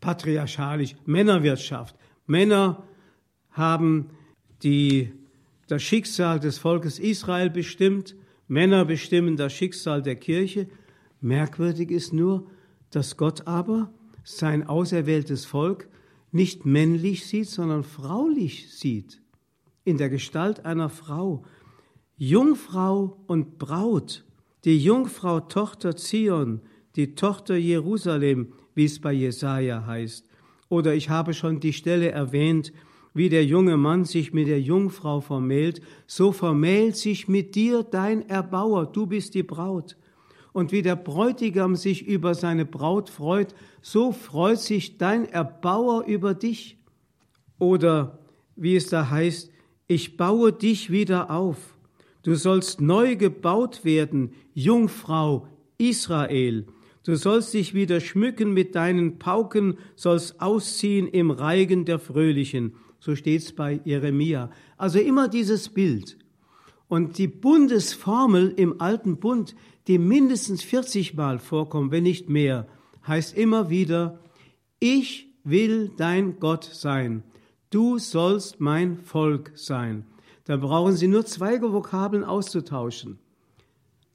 Patriarchalisch, 0.00 0.94
Männerwirtschaft. 1.06 1.96
Männer 2.26 2.84
haben 3.50 4.10
die, 4.62 5.12
das 5.66 5.82
Schicksal 5.82 6.40
des 6.40 6.58
Volkes 6.58 6.98
Israel 6.98 7.50
bestimmt, 7.50 8.16
Männer 8.48 8.84
bestimmen 8.84 9.36
das 9.36 9.52
Schicksal 9.52 10.02
der 10.02 10.16
Kirche. 10.16 10.68
Merkwürdig 11.20 11.90
ist 11.90 12.12
nur, 12.12 12.50
dass 12.90 13.16
Gott 13.16 13.46
aber 13.46 13.92
sein 14.24 14.66
auserwähltes 14.66 15.44
Volk 15.44 15.88
nicht 16.32 16.66
männlich 16.66 17.26
sieht, 17.26 17.48
sondern 17.48 17.84
fraulich 17.84 18.72
sieht, 18.72 19.22
in 19.84 19.98
der 19.98 20.08
Gestalt 20.08 20.64
einer 20.64 20.88
Frau. 20.88 21.44
Jungfrau 22.16 23.18
und 23.26 23.58
Braut, 23.58 24.24
die 24.64 24.82
Jungfrau 24.82 25.40
Tochter 25.40 25.96
Zion, 25.96 26.60
die 26.96 27.14
Tochter 27.14 27.56
Jerusalem, 27.56 28.52
wie 28.74 28.84
es 28.84 29.00
bei 29.00 29.12
Jesaja 29.12 29.86
heißt. 29.86 30.26
Oder 30.68 30.94
ich 30.94 31.10
habe 31.10 31.34
schon 31.34 31.60
die 31.60 31.72
Stelle 31.72 32.10
erwähnt, 32.10 32.72
wie 33.14 33.28
der 33.28 33.44
junge 33.44 33.76
Mann 33.76 34.04
sich 34.04 34.32
mit 34.32 34.48
der 34.48 34.60
Jungfrau 34.60 35.20
vermählt, 35.20 35.80
so 36.06 36.32
vermählt 36.32 36.96
sich 36.96 37.28
mit 37.28 37.54
dir 37.54 37.84
dein 37.84 38.28
Erbauer, 38.28 38.86
du 38.86 39.06
bist 39.06 39.34
die 39.34 39.44
Braut. 39.44 39.96
Und 40.54 40.70
wie 40.70 40.82
der 40.82 40.94
Bräutigam 40.94 41.74
sich 41.74 42.06
über 42.06 42.36
seine 42.36 42.64
Braut 42.64 43.10
freut, 43.10 43.56
so 43.82 44.12
freut 44.12 44.60
sich 44.60 44.98
dein 44.98 45.24
Erbauer 45.28 46.04
über 46.06 46.32
dich. 46.32 46.78
Oder 47.58 48.20
wie 48.54 48.76
es 48.76 48.86
da 48.86 49.10
heißt, 49.10 49.50
ich 49.88 50.16
baue 50.16 50.52
dich 50.52 50.92
wieder 50.92 51.32
auf. 51.32 51.76
Du 52.22 52.36
sollst 52.36 52.80
neu 52.80 53.16
gebaut 53.16 53.84
werden, 53.84 54.32
Jungfrau 54.54 55.48
Israel. 55.76 56.66
Du 57.02 57.16
sollst 57.16 57.52
dich 57.52 57.74
wieder 57.74 57.98
schmücken 57.98 58.54
mit 58.54 58.76
deinen 58.76 59.18
Pauken, 59.18 59.76
sollst 59.96 60.40
ausziehen 60.40 61.08
im 61.08 61.32
Reigen 61.32 61.84
der 61.84 61.98
Fröhlichen. 61.98 62.74
So 63.00 63.16
steht's 63.16 63.52
bei 63.52 63.80
Jeremia. 63.84 64.52
Also 64.76 65.00
immer 65.00 65.26
dieses 65.26 65.68
Bild. 65.68 66.16
Und 66.86 67.18
die 67.18 67.26
Bundesformel 67.26 68.54
im 68.56 68.80
alten 68.80 69.16
Bund, 69.16 69.56
die 69.86 69.98
mindestens 69.98 70.62
40 70.62 71.14
Mal 71.14 71.38
vorkommt, 71.38 71.90
wenn 71.90 72.04
nicht 72.04 72.28
mehr, 72.28 72.66
heißt 73.06 73.36
immer 73.36 73.70
wieder, 73.70 74.18
ich 74.80 75.28
will 75.44 75.90
dein 75.96 76.40
Gott 76.40 76.64
sein. 76.64 77.22
Du 77.70 77.98
sollst 77.98 78.60
mein 78.60 78.98
Volk 78.98 79.52
sein. 79.54 80.06
Da 80.44 80.56
brauchen 80.56 80.94
Sie 80.96 81.08
nur 81.08 81.26
zwei 81.26 81.60
Vokabeln 81.60 82.24
auszutauschen. 82.24 83.18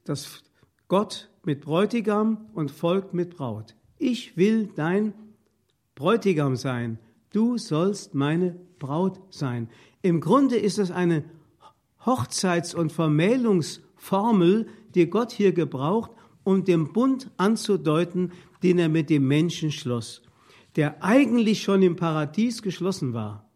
Das 0.04 0.42
Gott 0.88 1.30
mit 1.44 1.60
Bräutigam 1.60 2.46
und 2.54 2.70
Volk 2.70 3.14
mit 3.14 3.36
Braut. 3.36 3.74
Ich 3.98 4.36
will 4.36 4.70
dein 4.74 5.12
Bräutigam 5.94 6.56
sein. 6.56 6.98
Du 7.32 7.58
sollst 7.58 8.14
meine 8.14 8.56
Braut 8.78 9.20
sein. 9.30 9.68
Im 10.02 10.20
Grunde 10.20 10.56
ist 10.56 10.78
es 10.78 10.90
eine 10.90 11.24
Hochzeits- 12.04 12.74
und 12.74 12.92
Vermählungsformel, 12.92 14.66
die 14.94 15.08
Gott 15.08 15.32
hier 15.32 15.52
gebraucht, 15.52 16.10
um 16.44 16.64
den 16.64 16.92
Bund 16.92 17.30
anzudeuten, 17.36 18.32
den 18.62 18.78
er 18.78 18.88
mit 18.88 19.10
dem 19.10 19.26
Menschen 19.26 19.72
schloss, 19.72 20.22
der 20.76 21.02
eigentlich 21.02 21.62
schon 21.62 21.82
im 21.82 21.96
Paradies 21.96 22.62
geschlossen 22.62 23.12
war, 23.12 23.48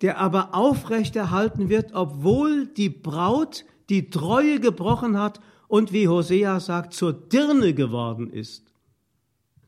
der 0.00 0.18
aber 0.18 0.54
aufrechterhalten 0.54 1.68
wird, 1.68 1.94
obwohl 1.94 2.66
die 2.66 2.90
Braut 2.90 3.64
die 3.88 4.10
Treue 4.10 4.60
gebrochen 4.60 5.18
hat 5.18 5.40
und 5.68 5.92
wie 5.92 6.08
Hosea 6.08 6.60
sagt, 6.60 6.94
zur 6.94 7.12
Dirne 7.12 7.74
geworden 7.74 8.30
ist. 8.30 8.72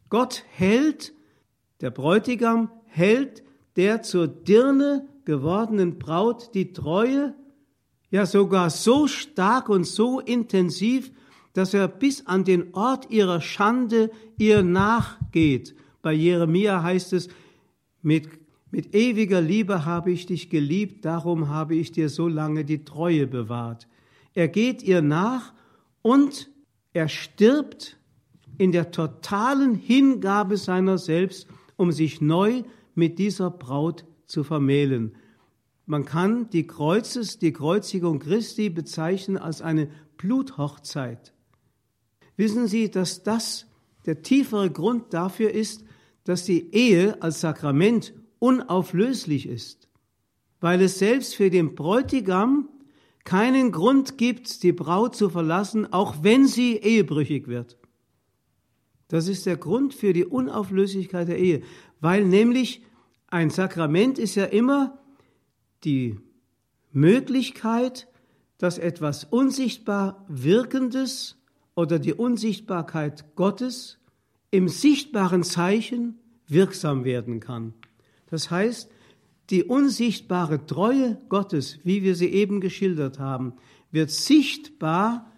Gott 0.09 0.45
hält, 0.51 1.13
der 1.81 1.91
Bräutigam 1.91 2.71
hält 2.87 3.43
der 3.77 4.03
zur 4.03 4.27
Dirne 4.27 5.07
gewordenen 5.25 5.99
Braut 5.99 6.55
die 6.55 6.73
Treue, 6.73 7.35
ja 8.11 8.27
sogar 8.27 8.71
so 8.71 9.07
stark 9.07 9.69
und 9.69 9.85
so 9.85 10.21
intensiv, 10.21 11.11
dass 11.53 11.75
er 11.75 11.89
bis 11.89 12.27
an 12.27 12.45
den 12.45 12.75
Ort 12.75 13.11
ihrer 13.11 13.41
Schande 13.41 14.11
ihr 14.37 14.63
nachgeht. 14.63 15.75
Bei 16.03 16.13
Jeremia 16.13 16.83
heißt 16.83 17.15
es, 17.15 17.29
mit, 18.03 18.29
mit 18.71 18.95
ewiger 18.95 19.41
Liebe 19.41 19.85
habe 19.85 20.13
ich 20.13 20.27
dich 20.27 20.51
geliebt, 20.51 21.05
darum 21.05 21.49
habe 21.49 21.75
ich 21.75 21.93
dir 21.93 22.09
so 22.09 22.29
lange 22.29 22.65
die 22.65 22.85
Treue 22.85 23.27
bewahrt. 23.27 23.89
Er 24.35 24.49
geht 24.49 24.83
ihr 24.83 25.03
nach 25.03 25.55
und 26.03 26.51
er 26.93 27.09
stirbt 27.09 27.97
in 28.59 28.71
der 28.71 28.91
totalen 28.91 29.75
Hingabe 29.75 30.57
seiner 30.57 30.99
selbst, 30.99 31.49
um 31.77 31.91
sich 31.91 32.21
neu 32.21 32.63
mit 32.95 33.19
dieser 33.19 33.51
Braut 33.51 34.05
zu 34.27 34.45
vermählen. 34.45 35.17
Man 35.87 36.05
kann 36.05 36.51
die 36.51 36.67
Kreuzes, 36.67 37.39
die 37.39 37.53
Kreuzigung 37.53 38.19
Christi 38.19 38.71
bezeichnen 38.71 39.39
als 39.39 39.63
eine 39.63 39.89
Bluthochzeit. 40.17 41.33
Wissen 42.37 42.67
Sie, 42.67 42.91
dass 42.91 43.23
das 43.23 43.67
der 44.05 44.23
tiefere 44.23 44.71
Grund 44.71 45.15
dafür 45.15 45.53
ist, 45.53 45.85
dass 46.25 46.45
die 46.45 46.75
Ehe 46.75 47.23
als 47.23 47.41
Sakrament 47.41 48.13
unauflöslich 48.41 49.49
ist, 49.49 49.89
weil 50.61 50.83
es 50.83 50.99
selbst 50.99 51.37
für 51.37 51.51
den 51.51 51.77
Bräutigam 51.77 52.69
keinen 53.25 53.71
Grund 53.71 54.19
gibt, 54.19 54.65
die 54.65 54.73
Braut 54.73 55.15
zu 55.15 55.31
verlassen, 55.31 55.93
auch 55.93 56.17
wenn 56.23 56.47
sie 56.47 56.77
ehebrüchig 56.77 57.47
wird. 57.47 57.79
Das 59.09 59.29
ist 59.29 59.47
der 59.47 59.57
Grund 59.57 59.95
für 59.95 60.13
die 60.13 60.25
Unauflöslichkeit 60.25 61.29
der 61.29 61.39
Ehe, 61.39 61.63
weil 62.01 62.25
nämlich 62.25 62.83
ein 63.29 63.51
Sakrament 63.51 64.19
ist 64.19 64.35
ja 64.35 64.45
immer 64.45 64.99
die 65.85 66.19
Möglichkeit, 66.93 68.09
dass 68.59 68.79
etwas 68.79 69.25
unsichtbar 69.25 70.25
Wirkendes 70.29 71.37
oder 71.75 71.99
die 71.99 72.15
Unsichtbarkeit 72.15 73.37
Gottes 73.37 73.99
im 74.51 74.69
sichtbaren 74.69 75.43
Zeichen 75.43 76.19
wirksam 76.49 77.05
werden 77.05 77.41
kann. 77.41 77.75
Das 78.31 78.51
heißt, 78.51 78.91
die 79.51 79.65
unsichtbare 79.65 80.67
Treue 80.67 81.19
Gottes, 81.29 81.79
wie 81.85 82.03
wir 82.03 82.17
sie 82.17 82.29
eben 82.29 82.61
geschildert 82.61 83.19
haben, 83.19 83.55
wird 83.93 84.11
sichtbar 84.11 85.31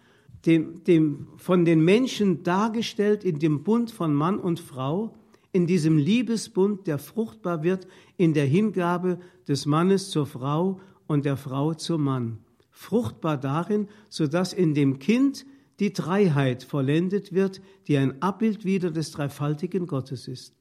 dem, 0.46 0.84
dem, 0.84 1.28
von 1.36 1.64
den 1.64 1.84
Menschen 1.84 2.42
dargestellt 2.42 3.24
in 3.24 3.38
dem 3.38 3.64
Bund 3.64 3.90
von 3.90 4.14
Mann 4.14 4.38
und 4.38 4.60
Frau, 4.60 5.17
in 5.58 5.66
diesem 5.66 5.98
Liebesbund, 5.98 6.86
der 6.86 6.98
fruchtbar 6.98 7.64
wird 7.64 7.88
in 8.16 8.32
der 8.32 8.46
Hingabe 8.46 9.18
des 9.48 9.66
Mannes 9.66 10.08
zur 10.08 10.24
Frau 10.24 10.80
und 11.08 11.24
der 11.24 11.36
Frau 11.36 11.74
zum 11.74 12.04
Mann. 12.04 12.38
Fruchtbar 12.70 13.36
darin, 13.36 13.88
sodass 14.08 14.52
in 14.52 14.72
dem 14.74 15.00
Kind 15.00 15.44
die 15.80 15.92
Dreiheit 15.92 16.62
vollendet 16.62 17.32
wird, 17.32 17.60
die 17.88 17.96
ein 17.96 18.22
Abbild 18.22 18.64
wieder 18.64 18.92
des 18.92 19.10
dreifaltigen 19.10 19.88
Gottes 19.88 20.28
ist 20.28 20.54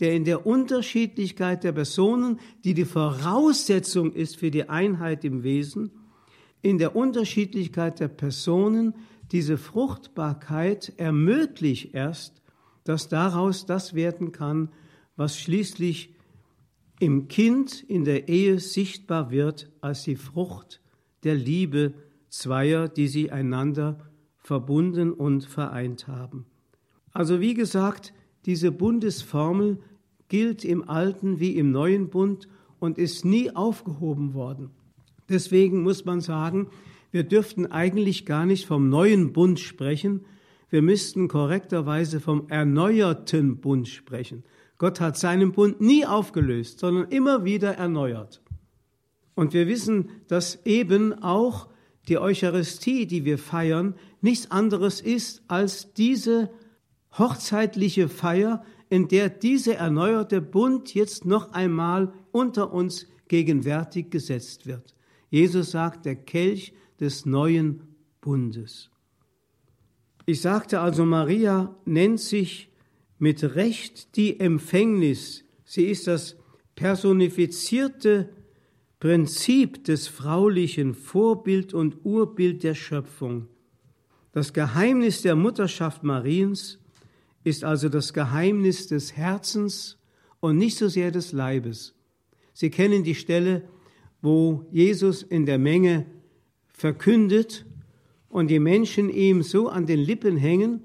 der 0.00 0.14
in 0.14 0.24
der 0.24 0.46
Unterschiedlichkeit 0.46 1.62
der 1.62 1.72
Personen, 1.72 2.40
die 2.64 2.72
die 2.72 2.86
Voraussetzung 2.86 4.14
ist 4.14 4.38
für 4.38 4.50
die 4.50 4.66
Einheit 4.66 5.26
im 5.26 5.42
Wesen, 5.42 5.90
in 6.62 6.78
der 6.78 6.96
Unterschiedlichkeit 6.96 8.00
der 8.00 8.08
Personen 8.08 8.94
diese 9.30 9.58
Fruchtbarkeit 9.58 10.94
ermöglicht 10.96 11.92
erst, 11.92 12.40
dass 12.84 13.08
daraus 13.08 13.66
das 13.66 13.94
werden 13.94 14.32
kann, 14.32 14.70
was 15.16 15.38
schließlich 15.38 16.14
im 16.98 17.28
Kind 17.28 17.82
in 17.82 18.04
der 18.04 18.28
Ehe 18.28 18.58
sichtbar 18.58 19.30
wird 19.30 19.70
als 19.80 20.02
die 20.02 20.16
Frucht 20.16 20.80
der 21.24 21.34
Liebe 21.34 21.94
zweier, 22.28 22.88
die 22.88 23.08
sie 23.08 23.30
einander 23.30 23.98
verbunden 24.38 25.12
und 25.12 25.44
vereint 25.44 26.08
haben. 26.08 26.46
Also 27.12 27.40
wie 27.40 27.54
gesagt, 27.54 28.12
diese 28.46 28.72
Bundesformel 28.72 29.78
gilt 30.28 30.64
im 30.64 30.88
alten 30.88 31.40
wie 31.40 31.56
im 31.56 31.72
neuen 31.72 32.08
Bund 32.08 32.48
und 32.78 32.98
ist 32.98 33.24
nie 33.24 33.50
aufgehoben 33.54 34.34
worden. 34.34 34.70
Deswegen 35.28 35.82
muss 35.82 36.04
man 36.04 36.20
sagen, 36.20 36.68
wir 37.10 37.24
dürften 37.24 37.66
eigentlich 37.66 38.26
gar 38.26 38.46
nicht 38.46 38.66
vom 38.66 38.88
neuen 38.88 39.32
Bund 39.32 39.58
sprechen, 39.60 40.24
wir 40.70 40.82
müssten 40.82 41.28
korrekterweise 41.28 42.20
vom 42.20 42.48
erneuerten 42.48 43.60
Bund 43.60 43.88
sprechen. 43.88 44.44
Gott 44.78 45.00
hat 45.00 45.18
seinen 45.18 45.52
Bund 45.52 45.80
nie 45.80 46.06
aufgelöst, 46.06 46.78
sondern 46.78 47.08
immer 47.10 47.44
wieder 47.44 47.74
erneuert. 47.74 48.40
Und 49.34 49.52
wir 49.52 49.66
wissen, 49.66 50.10
dass 50.28 50.64
eben 50.64 51.22
auch 51.22 51.68
die 52.08 52.18
Eucharistie, 52.18 53.06
die 53.06 53.24
wir 53.24 53.38
feiern, 53.38 53.94
nichts 54.20 54.50
anderes 54.50 55.00
ist 55.00 55.42
als 55.48 55.92
diese 55.92 56.50
hochzeitliche 57.18 58.08
Feier, 58.08 58.64
in 58.88 59.08
der 59.08 59.28
dieser 59.28 59.76
erneuerte 59.76 60.40
Bund 60.40 60.94
jetzt 60.94 61.24
noch 61.24 61.52
einmal 61.52 62.12
unter 62.32 62.72
uns 62.72 63.06
gegenwärtig 63.28 64.10
gesetzt 64.10 64.66
wird. 64.66 64.94
Jesus 65.30 65.70
sagt, 65.70 66.06
der 66.06 66.16
Kelch 66.16 66.72
des 66.98 67.26
neuen 67.26 67.82
Bundes. 68.20 68.90
Ich 70.30 70.42
sagte 70.42 70.78
also, 70.78 71.04
Maria 71.04 71.74
nennt 71.84 72.20
sich 72.20 72.68
mit 73.18 73.56
Recht 73.56 74.14
die 74.14 74.38
Empfängnis. 74.38 75.42
Sie 75.64 75.86
ist 75.86 76.06
das 76.06 76.36
personifizierte 76.76 78.28
Prinzip 79.00 79.82
des 79.82 80.06
fraulichen 80.06 80.94
Vorbild 80.94 81.74
und 81.74 82.04
Urbild 82.04 82.62
der 82.62 82.76
Schöpfung. 82.76 83.48
Das 84.30 84.52
Geheimnis 84.52 85.22
der 85.22 85.34
Mutterschaft 85.34 86.04
Mariens 86.04 86.78
ist 87.42 87.64
also 87.64 87.88
das 87.88 88.12
Geheimnis 88.12 88.86
des 88.86 89.16
Herzens 89.16 89.98
und 90.38 90.58
nicht 90.58 90.78
so 90.78 90.86
sehr 90.86 91.10
des 91.10 91.32
Leibes. 91.32 91.96
Sie 92.52 92.70
kennen 92.70 93.02
die 93.02 93.16
Stelle, 93.16 93.68
wo 94.22 94.64
Jesus 94.70 95.24
in 95.24 95.44
der 95.44 95.58
Menge 95.58 96.06
verkündet 96.68 97.66
und 98.30 98.48
die 98.48 98.60
Menschen 98.60 99.10
ihm 99.10 99.42
so 99.42 99.68
an 99.68 99.84
den 99.84 99.98
Lippen 99.98 100.36
hängen 100.36 100.84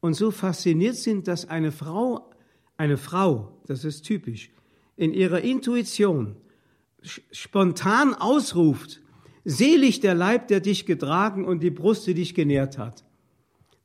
und 0.00 0.14
so 0.14 0.30
fasziniert 0.32 0.96
sind, 0.96 1.28
dass 1.28 1.48
eine 1.48 1.70
Frau, 1.70 2.30
eine 2.76 2.96
Frau, 2.96 3.52
das 3.66 3.84
ist 3.84 4.02
typisch, 4.02 4.50
in 4.96 5.12
ihrer 5.12 5.42
Intuition 5.42 6.36
spontan 7.30 8.14
ausruft, 8.14 9.00
selig 9.44 10.00
der 10.00 10.14
Leib, 10.14 10.48
der 10.48 10.60
dich 10.60 10.86
getragen 10.86 11.44
und 11.44 11.62
die 11.62 11.70
Brust, 11.70 12.06
die 12.06 12.14
dich 12.14 12.34
genährt 12.34 12.78
hat. 12.78 13.04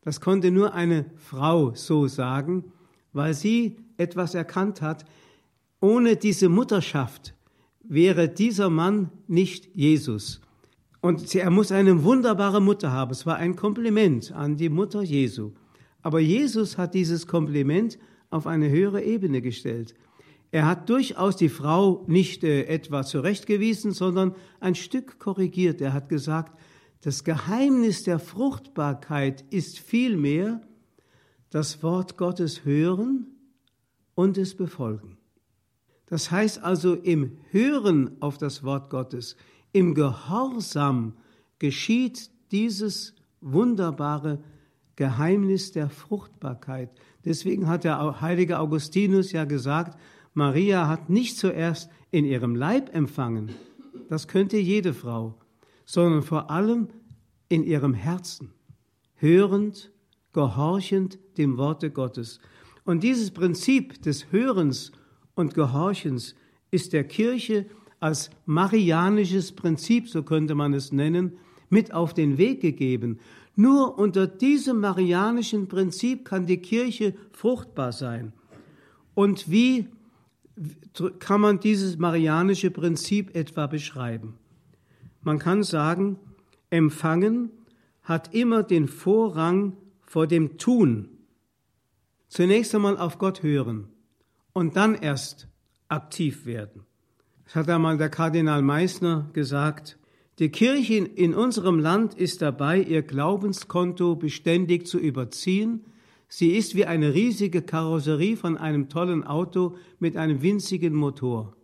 Das 0.01 0.19
konnte 0.19 0.49
nur 0.49 0.73
eine 0.73 1.05
Frau 1.17 1.75
so 1.75 2.07
sagen, 2.07 2.71
weil 3.13 3.33
sie 3.33 3.77
etwas 3.97 4.33
erkannt 4.33 4.81
hat. 4.81 5.05
Ohne 5.79 6.15
diese 6.15 6.49
Mutterschaft 6.49 7.35
wäre 7.83 8.27
dieser 8.29 8.69
Mann 8.69 9.11
nicht 9.27 9.69
Jesus. 9.75 10.41
Und 11.01 11.33
er 11.33 11.49
muss 11.49 11.71
eine 11.71 12.03
wunderbare 12.03 12.61
Mutter 12.61 12.91
haben. 12.91 13.11
Es 13.11 13.25
war 13.25 13.37
ein 13.37 13.55
Kompliment 13.55 14.31
an 14.31 14.55
die 14.55 14.69
Mutter 14.69 15.01
Jesu. 15.01 15.51
Aber 16.03 16.19
Jesus 16.19 16.77
hat 16.77 16.93
dieses 16.93 17.27
Kompliment 17.27 17.97
auf 18.29 18.47
eine 18.47 18.69
höhere 18.69 19.03
Ebene 19.03 19.41
gestellt. 19.41 19.95
Er 20.51 20.67
hat 20.67 20.89
durchaus 20.89 21.37
die 21.37 21.49
Frau 21.49 22.03
nicht 22.07 22.43
äh, 22.43 22.65
etwa 22.65 23.03
zurechtgewiesen, 23.03 23.93
sondern 23.93 24.35
ein 24.59 24.75
Stück 24.75 25.17
korrigiert. 25.17 25.81
Er 25.81 25.93
hat 25.93 26.09
gesagt, 26.09 26.59
das 27.01 27.23
Geheimnis 27.23 28.03
der 28.03 28.19
Fruchtbarkeit 28.19 29.43
ist 29.49 29.79
vielmehr 29.79 30.61
das 31.49 31.81
Wort 31.83 32.17
Gottes 32.17 32.63
hören 32.63 33.27
und 34.13 34.37
es 34.37 34.55
befolgen. 34.55 35.17
Das 36.05 36.29
heißt 36.29 36.61
also 36.61 36.95
im 36.95 37.37
Hören 37.51 38.17
auf 38.19 38.37
das 38.37 38.63
Wort 38.63 38.89
Gottes, 38.89 39.37
im 39.73 39.93
Gehorsam 39.93 41.13
geschieht 41.59 42.29
dieses 42.51 43.15
wunderbare 43.39 44.43
Geheimnis 44.95 45.71
der 45.71 45.89
Fruchtbarkeit. 45.89 46.89
Deswegen 47.25 47.67
hat 47.67 47.83
der 47.83 48.21
heilige 48.21 48.59
Augustinus 48.59 49.31
ja 49.31 49.45
gesagt, 49.45 49.97
Maria 50.33 50.87
hat 50.87 51.09
nicht 51.09 51.37
zuerst 51.37 51.89
in 52.11 52.25
ihrem 52.25 52.55
Leib 52.55 52.93
empfangen, 52.93 53.51
das 54.09 54.27
könnte 54.27 54.57
jede 54.57 54.93
Frau, 54.93 55.37
sondern 55.85 56.21
vor 56.21 56.51
allem 56.51 56.89
in 57.47 57.63
ihrem 57.63 57.93
Herzen, 57.93 58.53
hörend, 59.15 59.91
gehorchend 60.33 61.19
dem 61.37 61.57
Worte 61.57 61.91
Gottes. 61.91 62.39
Und 62.83 63.03
dieses 63.03 63.31
Prinzip 63.31 64.01
des 64.01 64.31
Hörens 64.31 64.91
und 65.35 65.53
Gehorchens 65.53 66.35
ist 66.71 66.93
der 66.93 67.03
Kirche 67.03 67.67
als 68.01 68.31
marianisches 68.45 69.53
Prinzip, 69.53 70.09
so 70.09 70.23
könnte 70.23 70.55
man 70.55 70.73
es 70.73 70.91
nennen, 70.91 71.37
mit 71.69 71.93
auf 71.93 72.13
den 72.13 72.37
Weg 72.37 72.59
gegeben. 72.59 73.19
Nur 73.55 73.97
unter 73.97 74.27
diesem 74.27 74.81
marianischen 74.81 75.67
Prinzip 75.67 76.25
kann 76.25 76.45
die 76.45 76.57
Kirche 76.57 77.13
fruchtbar 77.31 77.93
sein. 77.93 78.33
Und 79.13 79.49
wie 79.49 79.87
kann 81.19 81.41
man 81.41 81.59
dieses 81.59 81.97
marianische 81.97 82.71
Prinzip 82.71 83.35
etwa 83.35 83.67
beschreiben? 83.67 84.35
Man 85.21 85.37
kann 85.37 85.63
sagen, 85.63 86.17
Empfangen 86.71 87.51
hat 88.01 88.33
immer 88.33 88.63
den 88.63 88.87
Vorrang 88.87 89.77
vor 90.01 90.25
dem 90.25 90.57
Tun. 90.57 91.09
Zunächst 92.29 92.73
einmal 92.73 92.97
auf 92.97 93.19
Gott 93.19 93.43
hören 93.43 93.89
und 94.53 94.75
dann 94.75 94.95
erst 94.95 95.47
aktiv 95.87 96.45
werden. 96.45 96.85
Das 97.51 97.57
hat 97.57 97.69
einmal 97.69 97.97
der 97.97 98.07
Kardinal 98.07 98.61
Meissner 98.61 99.29
gesagt. 99.33 99.97
Die 100.39 100.47
Kirche 100.47 100.93
in 100.93 101.33
unserem 101.33 101.79
Land 101.79 102.13
ist 102.13 102.41
dabei, 102.41 102.79
ihr 102.79 103.01
Glaubenskonto 103.01 104.15
beständig 104.15 104.87
zu 104.87 104.97
überziehen. 104.97 105.83
Sie 106.29 106.51
ist 106.51 106.75
wie 106.75 106.85
eine 106.85 107.13
riesige 107.13 107.61
Karosserie 107.61 108.37
von 108.37 108.57
einem 108.57 108.87
tollen 108.87 109.25
Auto 109.25 109.75
mit 109.99 110.15
einem 110.15 110.41
winzigen 110.41 110.95
Motor. 110.95 111.57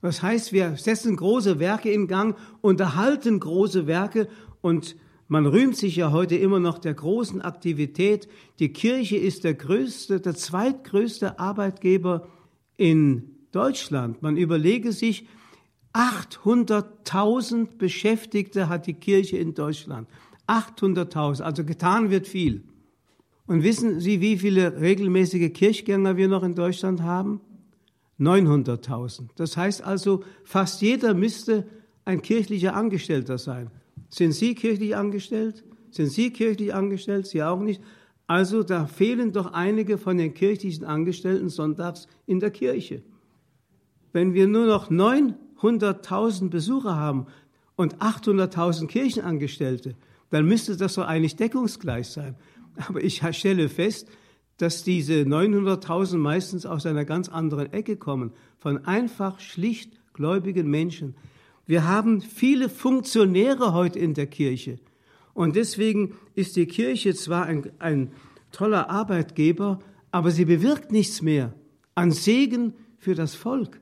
Das 0.00 0.22
heißt, 0.22 0.52
wir 0.52 0.76
setzen 0.76 1.16
große 1.16 1.58
Werke 1.58 1.90
in 1.90 2.06
Gang, 2.06 2.36
unterhalten 2.60 3.40
große 3.40 3.88
Werke 3.88 4.28
und 4.60 4.94
man 5.26 5.44
rühmt 5.44 5.76
sich 5.76 5.96
ja 5.96 6.12
heute 6.12 6.36
immer 6.36 6.60
noch 6.60 6.78
der 6.78 6.94
großen 6.94 7.42
Aktivität. 7.42 8.28
Die 8.60 8.72
Kirche 8.72 9.16
ist 9.16 9.42
der 9.42 9.54
größte, 9.54 10.20
der 10.20 10.36
zweitgrößte 10.36 11.40
Arbeitgeber 11.40 12.28
in 12.76 13.35
Deutschland. 13.56 14.20
Man 14.20 14.36
überlege 14.36 14.92
sich, 14.92 15.26
800.000 15.94 17.78
Beschäftigte 17.78 18.68
hat 18.68 18.86
die 18.86 18.92
Kirche 18.94 19.38
in 19.38 19.54
Deutschland. 19.54 20.08
800.000, 20.46 21.42
also 21.42 21.64
getan 21.64 22.10
wird 22.10 22.28
viel. 22.28 22.64
Und 23.46 23.62
wissen 23.62 24.00
Sie, 24.00 24.20
wie 24.20 24.36
viele 24.36 24.78
regelmäßige 24.78 25.50
Kirchgänger 25.54 26.18
wir 26.18 26.28
noch 26.28 26.42
in 26.42 26.54
Deutschland 26.54 27.00
haben? 27.00 27.40
900.000. 28.20 29.28
Das 29.36 29.56
heißt 29.56 29.82
also, 29.82 30.22
fast 30.44 30.82
jeder 30.82 31.14
müsste 31.14 31.66
ein 32.04 32.20
kirchlicher 32.20 32.74
Angestellter 32.74 33.38
sein. 33.38 33.70
Sind 34.10 34.32
Sie 34.32 34.54
kirchlich 34.54 34.94
angestellt? 34.94 35.64
Sind 35.90 36.10
Sie 36.10 36.30
kirchlich 36.30 36.74
angestellt? 36.74 37.26
Sie 37.26 37.42
auch 37.42 37.60
nicht. 37.60 37.80
Also 38.26 38.62
da 38.62 38.86
fehlen 38.86 39.32
doch 39.32 39.52
einige 39.52 39.96
von 39.96 40.18
den 40.18 40.34
kirchlichen 40.34 40.84
Angestellten 40.84 41.48
sonntags 41.48 42.06
in 42.26 42.38
der 42.38 42.50
Kirche. 42.50 43.02
Wenn 44.16 44.32
wir 44.32 44.46
nur 44.46 44.64
noch 44.64 44.90
900.000 44.90 46.48
Besucher 46.48 46.96
haben 46.96 47.26
und 47.76 47.98
800.000 47.98 48.86
Kirchenangestellte, 48.86 49.94
dann 50.30 50.46
müsste 50.46 50.74
das 50.78 50.94
doch 50.94 51.06
eigentlich 51.06 51.36
deckungsgleich 51.36 52.08
sein. 52.08 52.34
Aber 52.88 53.04
ich 53.04 53.22
stelle 53.36 53.68
fest, 53.68 54.08
dass 54.56 54.84
diese 54.84 55.24
900.000 55.24 56.16
meistens 56.16 56.64
aus 56.64 56.86
einer 56.86 57.04
ganz 57.04 57.28
anderen 57.28 57.70
Ecke 57.74 57.98
kommen, 57.98 58.32
von 58.58 58.86
einfach 58.86 59.38
schlicht 59.38 60.00
gläubigen 60.14 60.70
Menschen. 60.70 61.14
Wir 61.66 61.86
haben 61.86 62.22
viele 62.22 62.70
Funktionäre 62.70 63.74
heute 63.74 63.98
in 63.98 64.14
der 64.14 64.28
Kirche. 64.28 64.78
Und 65.34 65.56
deswegen 65.56 66.14
ist 66.34 66.56
die 66.56 66.64
Kirche 66.64 67.14
zwar 67.14 67.44
ein, 67.44 67.70
ein 67.80 68.12
toller 68.50 68.88
Arbeitgeber, 68.88 69.78
aber 70.10 70.30
sie 70.30 70.46
bewirkt 70.46 70.90
nichts 70.90 71.20
mehr 71.20 71.52
an 71.94 72.12
Segen 72.12 72.72
für 72.96 73.14
das 73.14 73.34
Volk. 73.34 73.78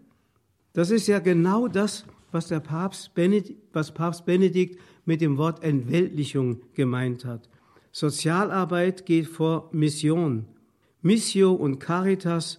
Das 0.75 0.91
ist 0.91 1.07
ja 1.07 1.21
genau 1.21 1.69
das, 1.69 2.05
was 2.33 2.49
der 2.49 2.59
Papst 2.59 3.15
Benedikt, 3.15 3.63
was 3.73 3.95
Papst 3.95 4.27
Benedikt 4.27 4.81
mit 5.05 5.21
dem 5.21 5.39
Wort 5.39 5.63
Entweltlichung 5.63 6.63
gemeint 6.75 7.25
hat. 7.25 7.49
Sozialarbeit 7.93 9.07
geht 9.07 9.29
vor 9.29 9.69
Mission. 9.71 10.47
Missio 11.01 11.53
und 11.53 11.79
Caritas 11.79 12.59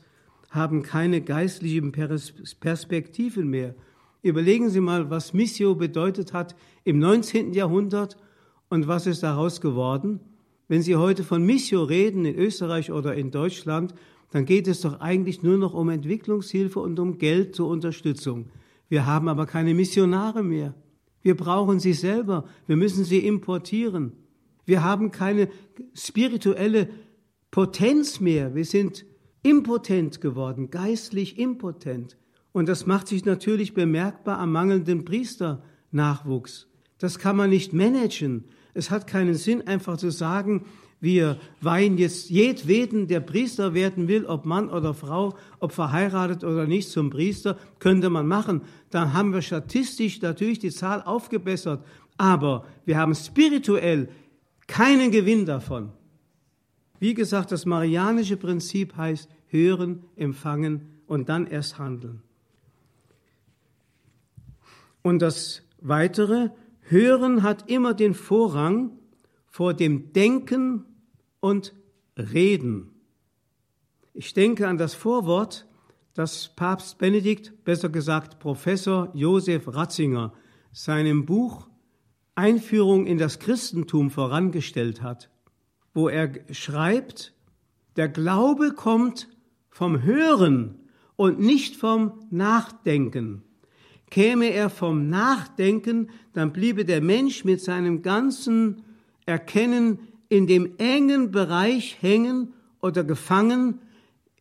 haben 0.49 0.81
keine 0.81 1.19
geistlichen 1.19 1.91
Perspektiven 1.91 3.49
mehr. 3.49 3.75
Überlegen 4.21 4.69
Sie 4.69 4.79
mal, 4.79 5.09
was 5.09 5.33
Missio 5.33 5.75
bedeutet 5.75 6.31
hat 6.31 6.55
im 6.85 6.99
19. 6.99 7.51
Jahrhundert 7.51 8.15
und 8.69 8.87
was 8.87 9.07
ist 9.07 9.23
daraus 9.23 9.59
geworden. 9.59 10.21
Wenn 10.69 10.81
Sie 10.81 10.95
heute 10.95 11.25
von 11.25 11.45
Missio 11.45 11.83
reden 11.83 12.23
in 12.23 12.35
Österreich 12.35 12.93
oder 12.93 13.13
in 13.13 13.31
Deutschland, 13.31 13.93
dann 14.31 14.45
geht 14.45 14.67
es 14.67 14.81
doch 14.81 14.99
eigentlich 14.99 15.43
nur 15.43 15.57
noch 15.57 15.73
um 15.73 15.89
Entwicklungshilfe 15.89 16.79
und 16.79 16.99
um 16.99 17.17
Geld 17.17 17.55
zur 17.55 17.67
Unterstützung. 17.69 18.49
Wir 18.89 19.05
haben 19.05 19.27
aber 19.27 19.45
keine 19.45 19.73
Missionare 19.73 20.43
mehr. 20.43 20.73
Wir 21.21 21.35
brauchen 21.35 21.79
sie 21.79 21.93
selber. 21.93 22.45
Wir 22.67 22.75
müssen 22.75 23.03
sie 23.03 23.25
importieren. 23.25 24.13
Wir 24.65 24.83
haben 24.83 25.11
keine 25.11 25.49
spirituelle 25.93 26.89
Potenz 27.51 28.19
mehr. 28.19 28.55
Wir 28.55 28.65
sind 28.65 29.05
impotent 29.41 30.21
geworden, 30.21 30.69
geistlich 30.69 31.37
impotent. 31.37 32.17
Und 32.51 32.67
das 32.67 32.85
macht 32.85 33.07
sich 33.07 33.25
natürlich 33.25 33.73
bemerkbar 33.73 34.39
am 34.39 34.51
mangelnden 34.51 35.05
Priesternachwuchs. 35.05 36.67
Das 36.97 37.19
kann 37.19 37.35
man 37.35 37.49
nicht 37.49 37.73
managen. 37.73 38.45
Es 38.73 38.91
hat 38.91 39.07
keinen 39.07 39.35
Sinn, 39.35 39.67
einfach 39.67 39.97
zu 39.97 40.09
sagen, 40.09 40.65
wir 41.05 41.39
weihen 41.61 41.97
jetzt 41.97 42.29
jedweden, 42.31 43.07
der 43.07 43.19
Priester 43.19 43.73
werden 43.73 44.07
will, 44.07 44.25
ob 44.25 44.45
Mann 44.45 44.69
oder 44.69 44.93
Frau, 44.93 45.37
ob 45.59 45.71
verheiratet 45.71 46.43
oder 46.43 46.65
nicht 46.65 46.89
zum 46.89 47.11
Priester, 47.11 47.57
könnte 47.79 48.09
man 48.09 48.27
machen. 48.27 48.63
Dann 48.89 49.13
haben 49.13 49.31
wir 49.31 49.43
statistisch 49.43 50.21
natürlich 50.21 50.59
die 50.59 50.71
Zahl 50.71 51.03
aufgebessert. 51.03 51.85
Aber 52.17 52.65
wir 52.85 52.97
haben 52.97 53.13
spirituell 53.13 54.09
keinen 54.67 55.11
Gewinn 55.11 55.45
davon. 55.45 55.91
Wie 56.99 57.13
gesagt, 57.13 57.51
das 57.51 57.65
marianische 57.65 58.35
Prinzip 58.35 58.97
heißt 58.97 59.29
hören, 59.47 60.03
empfangen 60.15 61.01
und 61.05 61.29
dann 61.29 61.45
erst 61.45 61.77
handeln. 61.77 62.23
Und 65.03 65.21
das 65.21 65.61
Weitere, 65.81 66.49
Hören 66.87 67.43
hat 67.43 67.69
immer 67.69 67.93
den 67.93 68.15
Vorrang 68.15 68.91
vor 69.47 69.73
dem 69.73 70.13
Denken 70.13 70.83
und 71.45 71.75
Reden. 72.17 72.89
Ich 74.15 74.33
denke 74.33 74.67
an 74.67 74.79
das 74.79 74.95
Vorwort, 74.95 75.67
das 76.15 76.49
Papst 76.55 76.97
Benedikt, 76.97 77.63
besser 77.63 77.89
gesagt 77.89 78.39
Professor 78.39 79.11
Josef 79.13 79.67
Ratzinger, 79.67 80.33
seinem 80.71 81.27
Buch 81.27 81.69
Einführung 82.33 83.05
in 83.05 83.19
das 83.19 83.37
Christentum 83.37 84.09
vorangestellt 84.09 85.03
hat, 85.03 85.29
wo 85.93 86.09
er 86.09 86.31
schreibt, 86.51 87.35
der 87.95 88.09
Glaube 88.09 88.73
kommt 88.73 89.29
vom 89.69 90.01
Hören 90.01 90.79
und 91.15 91.39
nicht 91.39 91.75
vom 91.75 92.25
Nachdenken. 92.31 93.43
Käme 94.09 94.47
er 94.47 94.71
vom 94.71 95.09
Nachdenken, 95.09 96.09
dann 96.33 96.53
bliebe 96.53 96.85
der 96.85 97.01
Mensch 97.01 97.45
mit 97.45 97.61
seinem 97.61 98.01
ganzen 98.01 98.81
Erkennen 99.27 99.99
in 100.35 100.47
dem 100.47 100.77
engen 100.77 101.31
Bereich 101.31 101.97
hängen 102.01 102.53
oder 102.81 103.03
gefangen, 103.03 103.79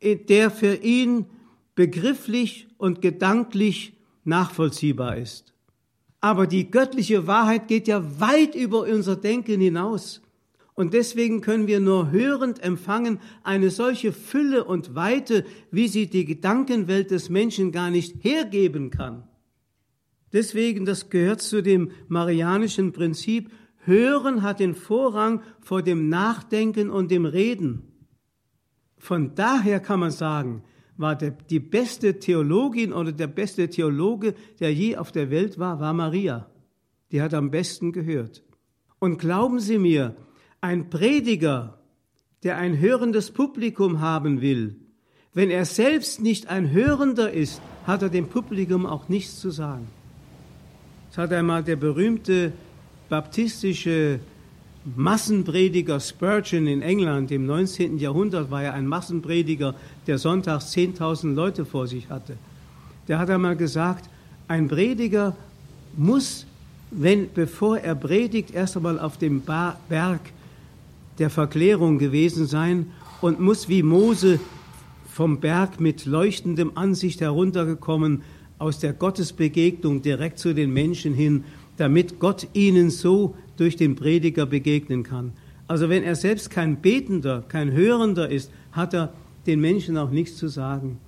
der 0.03 0.51
für 0.51 0.75
ihn 0.75 1.27
begrifflich 1.75 2.69
und 2.77 3.01
gedanklich 3.01 3.95
nachvollziehbar 4.25 5.17
ist. 5.17 5.55
Aber 6.21 6.47
die 6.47 6.71
göttliche 6.71 7.27
Wahrheit 7.27 7.69
geht 7.69 7.87
ja 7.87 8.21
weit 8.21 8.55
über 8.55 8.83
unser 8.83 9.17
Denken 9.17 9.61
hinaus. 9.61 10.23
Und 10.75 10.93
deswegen 10.93 11.41
können 11.41 11.67
wir 11.67 11.81
nur 11.81 12.11
hörend 12.11 12.63
empfangen 12.63 13.21
eine 13.45 13.71
solche 13.71 14.13
Fülle 14.13 14.65
und 14.65 14.95
Weite, 14.95 15.45
wie 15.71 15.87
sie 15.87 16.09
die 16.09 16.25
Gedankenwelt 16.25 17.11
des 17.11 17.29
Menschen 17.29 17.71
gar 17.71 17.91
nicht 17.91 18.25
hergeben 18.25 18.91
kann. 18.91 19.29
Deswegen, 20.33 20.85
das 20.85 21.11
gehört 21.11 21.43
zu 21.43 21.63
dem 21.63 21.93
marianischen 22.09 22.93
Prinzip, 22.93 23.53
Hören 23.87 24.43
hat 24.43 24.61
den 24.61 24.75
Vorrang 24.75 25.43
vor 25.61 25.83
dem 25.83 26.09
Nachdenken 26.09 26.91
und 26.91 27.11
dem 27.11 27.27
Reden. 27.27 27.83
Von 28.99 29.35
daher 29.35 29.81
kann 29.81 30.01
man 30.01 30.11
sagen, 30.11 30.63
war 30.97 31.17
der, 31.17 31.33
die 31.33 31.61
beste 31.61 32.19
Theologin 32.19 32.93
oder 32.93 33.13
der 33.13 33.27
beste 33.27 33.69
Theologe, 33.69 34.35
der 34.61 34.73
je 34.73 34.97
auf 34.97 35.13
der 35.13 35.31
Welt 35.31 35.59
war, 35.59 35.81
war 35.81 35.93
Maria. 35.93 36.47
Die 37.11 37.21
hat 37.21 37.35
am 37.35 37.51
besten 37.51 37.93
gehört. 37.93 38.43
Und 38.99 39.19
glauben 39.19 39.61
Sie 39.61 39.79
mir, 39.79 40.17
ein 40.61 40.89
Prediger, 40.89 41.79
der 42.43 42.57
ein 42.57 42.79
hörendes 42.79 43.31
Publikum 43.31 44.01
haben 44.01 44.41
will, 44.41 44.81
wenn 45.35 45.51
er 45.51 45.65
selbst 45.65 46.23
nicht 46.23 46.49
ein 46.49 46.71
Hörender 46.71 47.33
ist, 47.33 47.61
hat 47.87 48.03
er 48.03 48.09
dem 48.09 48.29
Publikum 48.29 48.87
auch 48.87 49.09
nichts 49.09 49.41
zu 49.41 49.51
sagen. 49.51 49.89
Das 51.11 51.19
hat 51.19 51.33
einmal 51.33 51.65
der 51.65 51.77
berühmte 51.77 52.53
baptistische 53.09 54.21
Massenprediger 54.97 55.99
Spurgeon 55.99 56.67
in 56.67 56.83
England 56.83 57.31
im 57.31 57.47
19. 57.47 57.99
Jahrhundert 57.99 58.51
war 58.51 58.63
er 58.63 58.75
ein 58.75 58.87
Massenprediger, 58.87 59.75
der 60.07 60.19
sonntags 60.19 60.75
10.000 60.75 61.35
Leute 61.35 61.65
vor 61.65 61.87
sich 61.87 62.11
hatte. 62.11 62.37
Der 63.09 63.19
hat 63.19 63.31
einmal 63.31 63.57
gesagt, 63.57 64.09
ein 64.47 64.69
Prediger 64.69 65.35
muss, 65.97 66.47
wenn, 66.91 67.33
bevor 67.33 67.79
er 67.79 67.95
predigt, 67.95 68.53
erst 68.53 68.77
einmal 68.77 68.99
auf 68.99 69.17
dem 69.17 69.41
Berg 69.41 70.21
der 71.19 71.31
Verklärung 71.31 71.99
gewesen 71.99 72.47
sein 72.47 72.87
und 73.21 73.41
muss 73.41 73.69
wie 73.69 73.83
Mose 73.83 74.39
vom 75.11 75.41
Berg 75.41 75.81
mit 75.81 76.07
leuchtendem 76.07 76.73
Ansicht 76.75 77.21
heruntergekommen 77.21 78.23
aus 78.59 78.81
der 78.81 78.93
Gottesbegegnung 78.93 80.03
direkt 80.03 80.39
zu 80.39 80.55
den 80.55 80.73
Menschen 80.73 81.15
hin, 81.15 81.45
damit 81.77 82.19
Gott 82.21 82.49
ihnen 82.53 82.91
so 82.91 83.35
durch 83.57 83.77
den 83.77 83.97
Prediger 83.97 84.47
begegnen 84.47 85.03
kann. 85.03 85.33
Also 85.67 85.89
wenn 85.89 86.03
er 86.03 86.15
selbst 86.15 86.51
kein 86.51 86.81
Betender, 86.81 87.43
kein 87.49 87.73
Hörender 87.73 88.29
ist, 88.29 88.51
hat 88.73 88.95
er 88.95 89.13
den 89.47 89.61
Menschen 89.61 89.97
auch 89.97 90.11
nichts 90.11 90.37
zu 90.37 90.49
sagen. 90.49 90.99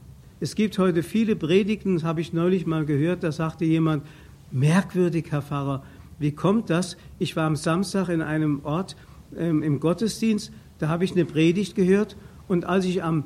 Es 0.40 0.54
gibt 0.54 0.78
heute 0.78 1.02
viele 1.02 1.36
Predigten, 1.36 1.94
das 1.94 2.04
habe 2.04 2.20
ich 2.20 2.32
neulich 2.32 2.66
mal 2.66 2.84
gehört, 2.84 3.22
da 3.22 3.32
sagte 3.32 3.64
jemand, 3.64 4.04
merkwürdig, 4.50 5.26
Herr 5.30 5.42
Pfarrer, 5.42 5.82
wie 6.18 6.32
kommt 6.32 6.70
das? 6.70 6.96
Ich 7.18 7.36
war 7.36 7.46
am 7.46 7.56
Samstag 7.56 8.08
in 8.08 8.22
einem 8.22 8.60
Ort 8.64 8.96
ähm, 9.36 9.62
im 9.62 9.80
Gottesdienst, 9.80 10.52
da 10.78 10.88
habe 10.88 11.04
ich 11.04 11.12
eine 11.12 11.24
Predigt 11.24 11.74
gehört 11.74 12.16
und 12.48 12.64
als 12.66 12.84
ich 12.84 13.02
am 13.02 13.24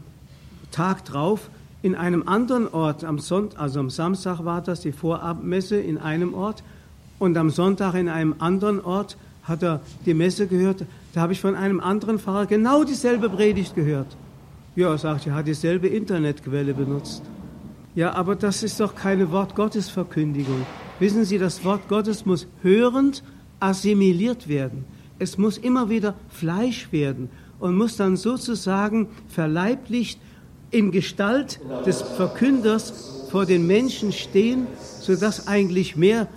Tag 0.70 1.05
drauf 1.05 1.51
in 1.82 1.95
einem 1.95 2.26
anderen 2.26 2.68
Ort, 2.68 3.05
am 3.05 3.18
Sonntag, 3.18 3.61
also 3.61 3.80
am 3.80 3.91
Samstag 3.91 4.45
war 4.45 4.61
das 4.61 4.80
die 4.80 4.93
Vorabendmesse 4.93 5.76
in 5.76 5.99
einem 5.99 6.34
Ort 6.34 6.62
und 7.21 7.37
am 7.37 7.51
Sonntag 7.51 7.95
in 7.95 8.09
einem 8.09 8.35
anderen 8.41 8.83
Ort 8.85 9.16
hat 9.45 9.62
er 9.62 9.81
die 10.07 10.14
Messe 10.14 10.49
gehört. 10.49 10.85
Da 11.12 11.21
habe 11.21 11.33
ich 11.33 11.41
von 11.41 11.55
einem 11.55 11.79
anderen 11.79 12.18
Pfarrer 12.18 12.47
genau 12.47 12.83
dieselbe 12.83 13.29
Predigt 13.29 13.77
gehört. 13.77 14.16
Ja, 14.75 14.97
sagt 14.99 15.27
er, 15.27 15.35
hat 15.35 15.47
dieselbe 15.47 15.87
Internetquelle 15.87 16.75
benutzt. 16.75 17.23
Ja, 17.95 18.14
aber 18.14 18.37
das 18.37 18.62
ist 18.62 18.81
doch 18.81 18.95
keine 18.95 19.31
Wort 19.31 19.55
Gottes 19.55 19.89
Verkündigung. 19.91 20.64
Wissen 20.99 21.25
Sie, 21.25 21.39
das 21.39 21.64
Wort 21.64 21.89
Gottes 21.89 22.25
muss 22.25 22.47
hörend 22.62 23.23
assimiliert 23.59 24.49
werden. 24.49 24.85
Es 25.18 25.37
muss 25.37 25.59
immer 25.59 25.91
wieder 25.91 26.14
Fleisch 26.29 26.91
werden 26.93 27.29
und 27.59 27.77
muss 27.77 27.97
dann 27.97 28.16
sozusagen 28.16 29.09
verleiblicht 29.29 30.18
in 30.71 30.91
Gestalt 30.91 31.61
des 31.85 32.01
Verkünders 32.01 33.27
vor 33.31 33.45
den 33.45 33.66
Menschen 33.66 34.12
stehen, 34.12 34.66
sodass 35.01 35.49
eigentlich 35.49 35.97
mehr 35.97 36.29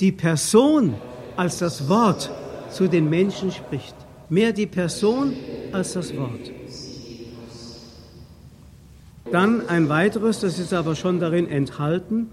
die 0.00 0.12
Person 0.12 0.94
als 1.36 1.58
das 1.58 1.88
Wort 1.88 2.30
zu 2.70 2.88
den 2.88 3.08
Menschen 3.10 3.50
spricht. 3.52 3.94
Mehr 4.28 4.52
die 4.52 4.66
Person 4.66 5.34
als 5.72 5.92
das 5.92 6.16
Wort. 6.16 6.50
Dann 9.30 9.68
ein 9.68 9.88
weiteres, 9.88 10.40
das 10.40 10.58
ist 10.58 10.72
aber 10.72 10.96
schon 10.96 11.20
darin 11.20 11.48
enthalten, 11.48 12.28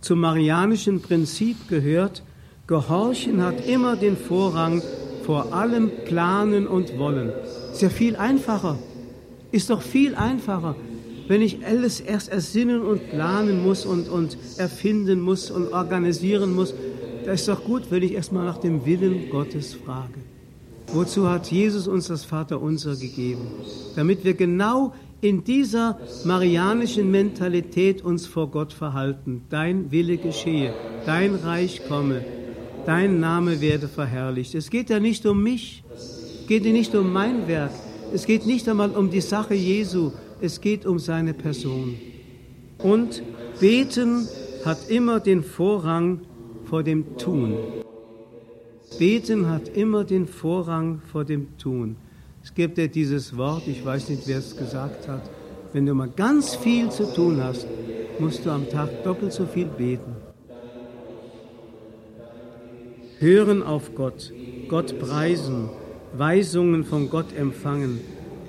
zum 0.00 0.20
marianischen 0.20 1.00
Prinzip 1.00 1.68
gehört, 1.68 2.22
Gehorchen 2.66 3.42
hat 3.42 3.66
immer 3.66 3.96
den 3.96 4.16
Vorrang 4.16 4.82
vor 5.24 5.52
allem 5.52 5.90
Planen 6.04 6.66
und 6.66 6.98
Wollen. 6.98 7.32
Ist 7.72 7.82
ja 7.82 7.88
viel 7.88 8.16
einfacher. 8.16 8.78
Ist 9.50 9.70
doch 9.70 9.82
viel 9.82 10.14
einfacher, 10.14 10.74
wenn 11.28 11.42
ich 11.42 11.64
alles 11.64 12.00
erst 12.00 12.30
ersinnen 12.30 12.82
und 12.82 13.10
planen 13.10 13.62
muss 13.62 13.84
und, 13.84 14.08
und 14.08 14.36
erfinden 14.56 15.20
muss 15.20 15.50
und 15.50 15.72
organisieren 15.72 16.54
muss, 16.54 16.74
da 17.24 17.32
ist 17.32 17.48
doch 17.48 17.64
gut, 17.64 17.84
wenn 17.90 18.02
ich 18.02 18.12
erstmal 18.12 18.44
nach 18.44 18.58
dem 18.58 18.84
Willen 18.84 19.30
Gottes 19.30 19.74
frage. 19.74 20.20
Wozu 20.92 21.28
hat 21.28 21.50
Jesus 21.50 21.88
uns 21.88 22.08
das 22.08 22.24
Vaterunser 22.24 22.96
gegeben? 22.96 23.46
Damit 23.96 24.24
wir 24.24 24.34
genau 24.34 24.92
in 25.22 25.44
dieser 25.44 25.98
marianischen 26.24 27.10
Mentalität 27.10 28.02
uns 28.02 28.26
vor 28.26 28.50
Gott 28.50 28.72
verhalten. 28.72 29.42
Dein 29.48 29.90
Wille 29.92 30.16
geschehe, 30.16 30.74
dein 31.06 31.36
Reich 31.36 31.82
komme, 31.88 32.24
dein 32.86 33.20
Name 33.20 33.60
werde 33.60 33.88
verherrlicht. 33.88 34.54
Es 34.54 34.68
geht 34.68 34.90
ja 34.90 34.98
nicht 34.98 35.24
um 35.24 35.42
mich, 35.42 35.84
es 35.94 36.46
geht 36.48 36.66
ja 36.66 36.72
nicht 36.72 36.94
um 36.94 37.12
mein 37.12 37.46
Werk, 37.46 37.70
es 38.12 38.26
geht 38.26 38.46
nicht 38.46 38.68
einmal 38.68 38.90
um 38.90 39.10
die 39.10 39.20
Sache 39.20 39.54
Jesu, 39.54 40.10
es 40.40 40.60
geht 40.60 40.84
um 40.84 40.98
seine 40.98 41.34
Person. 41.34 41.94
Und 42.78 43.22
beten 43.60 44.26
hat 44.64 44.90
immer 44.90 45.20
den 45.20 45.44
Vorrang 45.44 46.20
vor 46.72 46.82
dem 46.82 47.18
Tun. 47.18 47.54
Beten 48.98 49.46
hat 49.50 49.68
immer 49.76 50.04
den 50.04 50.26
Vorrang 50.26 51.02
vor 51.12 51.22
dem 51.22 51.58
Tun. 51.58 51.96
Es 52.42 52.54
gibt 52.54 52.78
ja 52.78 52.86
dieses 52.86 53.36
Wort, 53.36 53.64
ich 53.66 53.84
weiß 53.84 54.08
nicht, 54.08 54.26
wer 54.26 54.38
es 54.38 54.56
gesagt 54.56 55.06
hat, 55.06 55.20
Wenn 55.74 55.84
du 55.84 55.92
mal 55.92 56.08
ganz 56.08 56.54
viel 56.54 56.88
zu 56.88 57.12
tun 57.12 57.42
hast, 57.42 57.66
musst 58.18 58.46
du 58.46 58.50
am 58.50 58.70
Tag 58.70 59.04
doppelt 59.04 59.34
so 59.34 59.44
viel 59.44 59.66
beten. 59.66 60.16
Hören 63.18 63.62
auf 63.62 63.94
Gott, 63.94 64.32
Gott 64.68 64.98
preisen, 64.98 65.68
Weisungen 66.16 66.84
von 66.84 67.10
Gott 67.10 67.36
empfangen, 67.36 68.00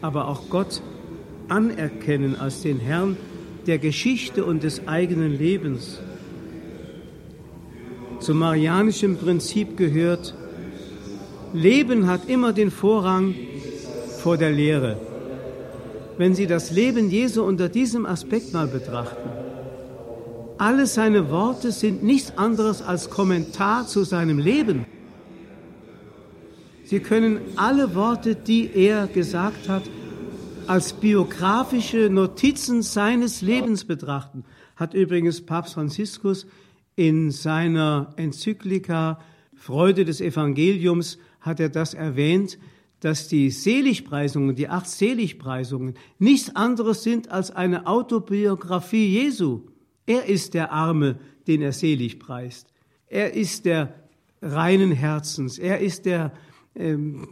aber 0.02 0.30
auch 0.30 0.50
Gott 0.50 0.82
anerkennen 1.50 2.38
als 2.38 2.62
den 2.62 2.80
Herrn 2.80 3.18
der 3.68 3.80
Geschichte 3.80 4.46
und 4.46 4.64
des 4.64 4.88
eigenen 4.88 5.38
Lebens. 5.38 6.00
Zum 8.24 8.40
marianischen 8.40 9.18
Prinzip 9.18 9.76
gehört, 9.76 10.34
Leben 11.52 12.08
hat 12.08 12.30
immer 12.30 12.54
den 12.54 12.72
Vorrang 12.72 13.36
vor 14.20 14.38
der 14.38 14.50
Lehre. 14.50 14.98
Wenn 16.18 16.34
Sie 16.34 16.48
das 16.48 16.72
Leben 16.72 17.10
Jesu 17.10 17.44
unter 17.44 17.68
diesem 17.68 18.06
Aspekt 18.06 18.54
mal 18.54 18.68
betrachten, 18.68 19.30
alle 20.58 20.88
seine 20.88 21.32
Worte 21.32 21.74
sind 21.74 22.02
nichts 22.02 22.38
anderes 22.38 22.82
als 22.82 23.10
Kommentar 23.10 23.88
zu 23.88 24.06
seinem 24.06 24.40
Leben. 24.40 24.86
Sie 26.86 27.02
können 27.02 27.42
alle 27.58 27.94
Worte, 27.94 28.36
die 28.36 28.72
er 28.74 29.08
gesagt 29.08 29.68
hat, 29.68 29.84
als 30.66 30.94
biografische 30.94 32.10
Notizen 32.10 32.84
seines 32.84 33.42
Lebens 33.42 33.84
betrachten. 33.84 34.46
Hat 34.78 34.94
übrigens 34.94 35.42
Papst 35.42 35.74
Franziskus 35.74 36.48
in 36.96 37.32
seiner 37.32 38.14
Enzyklika 38.18 39.20
Freude 39.56 40.06
des 40.06 40.22
Evangeliums 40.22 41.18
hat 41.40 41.60
er 41.60 41.70
das 41.70 41.94
erwähnt, 41.94 42.58
dass 43.00 43.28
die 43.28 43.50
Seligpreisungen, 43.50 44.56
die 44.56 44.70
acht 44.70 44.88
Seligpreisungen, 44.88 45.96
nichts 46.20 46.56
anderes 46.56 47.04
sind 47.04 47.30
als 47.32 47.52
eine 47.52 47.86
Autobiografie 47.86 49.08
Jesu. 49.08 49.62
Er 50.06 50.26
ist 50.26 50.54
der 50.54 50.72
Arme, 50.72 51.20
den 51.48 51.62
er 51.62 51.74
selig 51.74 52.20
preist. 52.20 52.68
Er 53.08 53.34
ist 53.34 53.66
der 53.66 53.94
reinen 54.42 54.92
Herzens. 54.92 55.60
Er 55.60 55.80
ist 55.80 56.06
der, 56.06 56.32
ähm, 56.76 57.28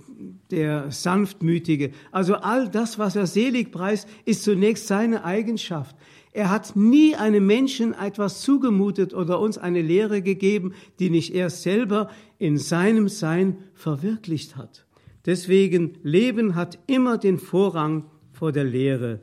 der 0.51 0.91
Sanftmütige. 0.91 1.91
Also 2.11 2.35
all 2.35 2.69
das, 2.69 2.99
was 2.99 3.15
er 3.15 3.27
selig 3.27 3.71
preist, 3.71 4.07
ist 4.25 4.43
zunächst 4.43 4.87
seine 4.87 5.23
Eigenschaft. 5.23 5.95
Er 6.33 6.49
hat 6.49 6.75
nie 6.75 7.15
einem 7.15 7.45
Menschen 7.45 7.93
etwas 7.93 8.41
zugemutet 8.41 9.13
oder 9.13 9.39
uns 9.39 9.57
eine 9.57 9.81
Lehre 9.81 10.21
gegeben, 10.21 10.73
die 10.99 11.09
nicht 11.09 11.33
er 11.33 11.49
selber 11.49 12.09
in 12.37 12.57
seinem 12.57 13.09
Sein 13.09 13.57
verwirklicht 13.73 14.55
hat. 14.55 14.85
Deswegen 15.25 15.97
Leben 16.03 16.55
hat 16.55 16.79
immer 16.87 17.17
den 17.17 17.37
Vorrang 17.37 18.05
vor 18.31 18.51
der 18.51 18.63
Lehre 18.63 19.21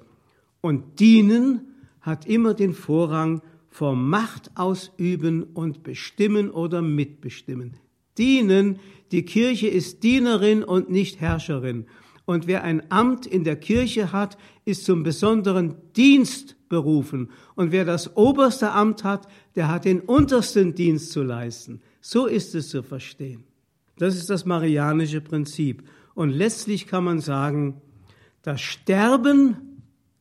und 0.60 1.00
Dienen 1.00 1.74
hat 2.00 2.26
immer 2.26 2.54
den 2.54 2.72
Vorrang 2.72 3.42
vor 3.68 3.94
Macht 3.94 4.50
ausüben 4.56 5.42
und 5.42 5.82
bestimmen 5.82 6.50
oder 6.50 6.82
mitbestimmen. 6.82 7.76
Dienen, 8.16 8.80
die 9.12 9.24
Kirche 9.24 9.68
ist 9.68 10.02
Dienerin 10.02 10.64
und 10.64 10.90
nicht 10.90 11.20
Herrscherin. 11.20 11.86
Und 12.24 12.46
wer 12.46 12.62
ein 12.62 12.90
Amt 12.90 13.26
in 13.26 13.44
der 13.44 13.56
Kirche 13.56 14.12
hat, 14.12 14.36
ist 14.68 14.84
zum 14.84 15.02
besonderen 15.02 15.76
Dienst 15.96 16.56
berufen. 16.68 17.30
Und 17.54 17.72
wer 17.72 17.84
das 17.84 18.16
oberste 18.16 18.70
Amt 18.72 19.02
hat, 19.02 19.26
der 19.56 19.68
hat 19.68 19.86
den 19.86 20.00
untersten 20.00 20.74
Dienst 20.74 21.10
zu 21.10 21.22
leisten. 21.22 21.80
So 22.00 22.26
ist 22.26 22.54
es 22.54 22.68
zu 22.68 22.82
verstehen. 22.82 23.44
Das 23.96 24.14
ist 24.14 24.30
das 24.30 24.44
marianische 24.44 25.20
Prinzip. 25.20 25.82
Und 26.14 26.30
letztlich 26.30 26.86
kann 26.86 27.04
man 27.04 27.20
sagen, 27.20 27.80
das 28.42 28.60
Sterben 28.60 29.56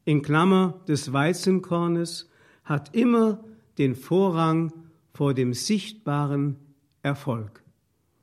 in 0.06 0.22
Klammer 0.22 0.80
des 0.88 1.12
Weizenkornes 1.12 2.30
hat 2.64 2.96
immer 2.96 3.44
den 3.78 3.96
Vorrang 3.96 4.72
vor 5.14 5.34
dem 5.34 5.54
sichtbaren 5.54 6.56
Erfolg. 7.04 7.64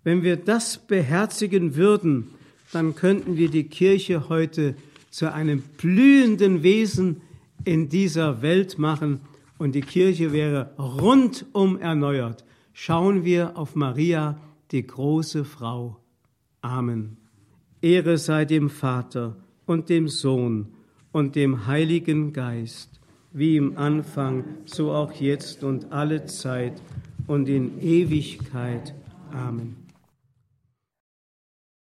Wenn 0.02 0.22
wir 0.22 0.36
das 0.36 0.78
beherzigen 0.78 1.76
würden, 1.76 2.30
dann 2.72 2.94
könnten 2.94 3.36
wir 3.36 3.50
die 3.50 3.64
Kirche 3.64 4.28
heute 4.28 4.74
zu 5.14 5.32
einem 5.32 5.62
blühenden 5.62 6.64
Wesen 6.64 7.20
in 7.64 7.88
dieser 7.88 8.42
Welt 8.42 8.80
machen 8.80 9.20
und 9.58 9.76
die 9.76 9.80
Kirche 9.80 10.32
wäre 10.32 10.74
rundum 10.76 11.78
erneuert. 11.78 12.44
Schauen 12.72 13.24
wir 13.24 13.56
auf 13.56 13.76
Maria, 13.76 14.40
die 14.72 14.84
große 14.84 15.44
Frau. 15.44 16.00
Amen. 16.62 17.16
Ehre 17.80 18.18
sei 18.18 18.44
dem 18.44 18.68
Vater 18.68 19.36
und 19.66 19.88
dem 19.88 20.08
Sohn 20.08 20.74
und 21.12 21.36
dem 21.36 21.68
Heiligen 21.68 22.32
Geist, 22.32 23.00
wie 23.32 23.56
im 23.56 23.78
Anfang, 23.78 24.42
so 24.64 24.90
auch 24.90 25.12
jetzt 25.12 25.62
und 25.62 25.92
alle 25.92 26.26
Zeit 26.26 26.82
und 27.28 27.48
in 27.48 27.80
Ewigkeit. 27.80 28.92
Amen. 29.30 29.84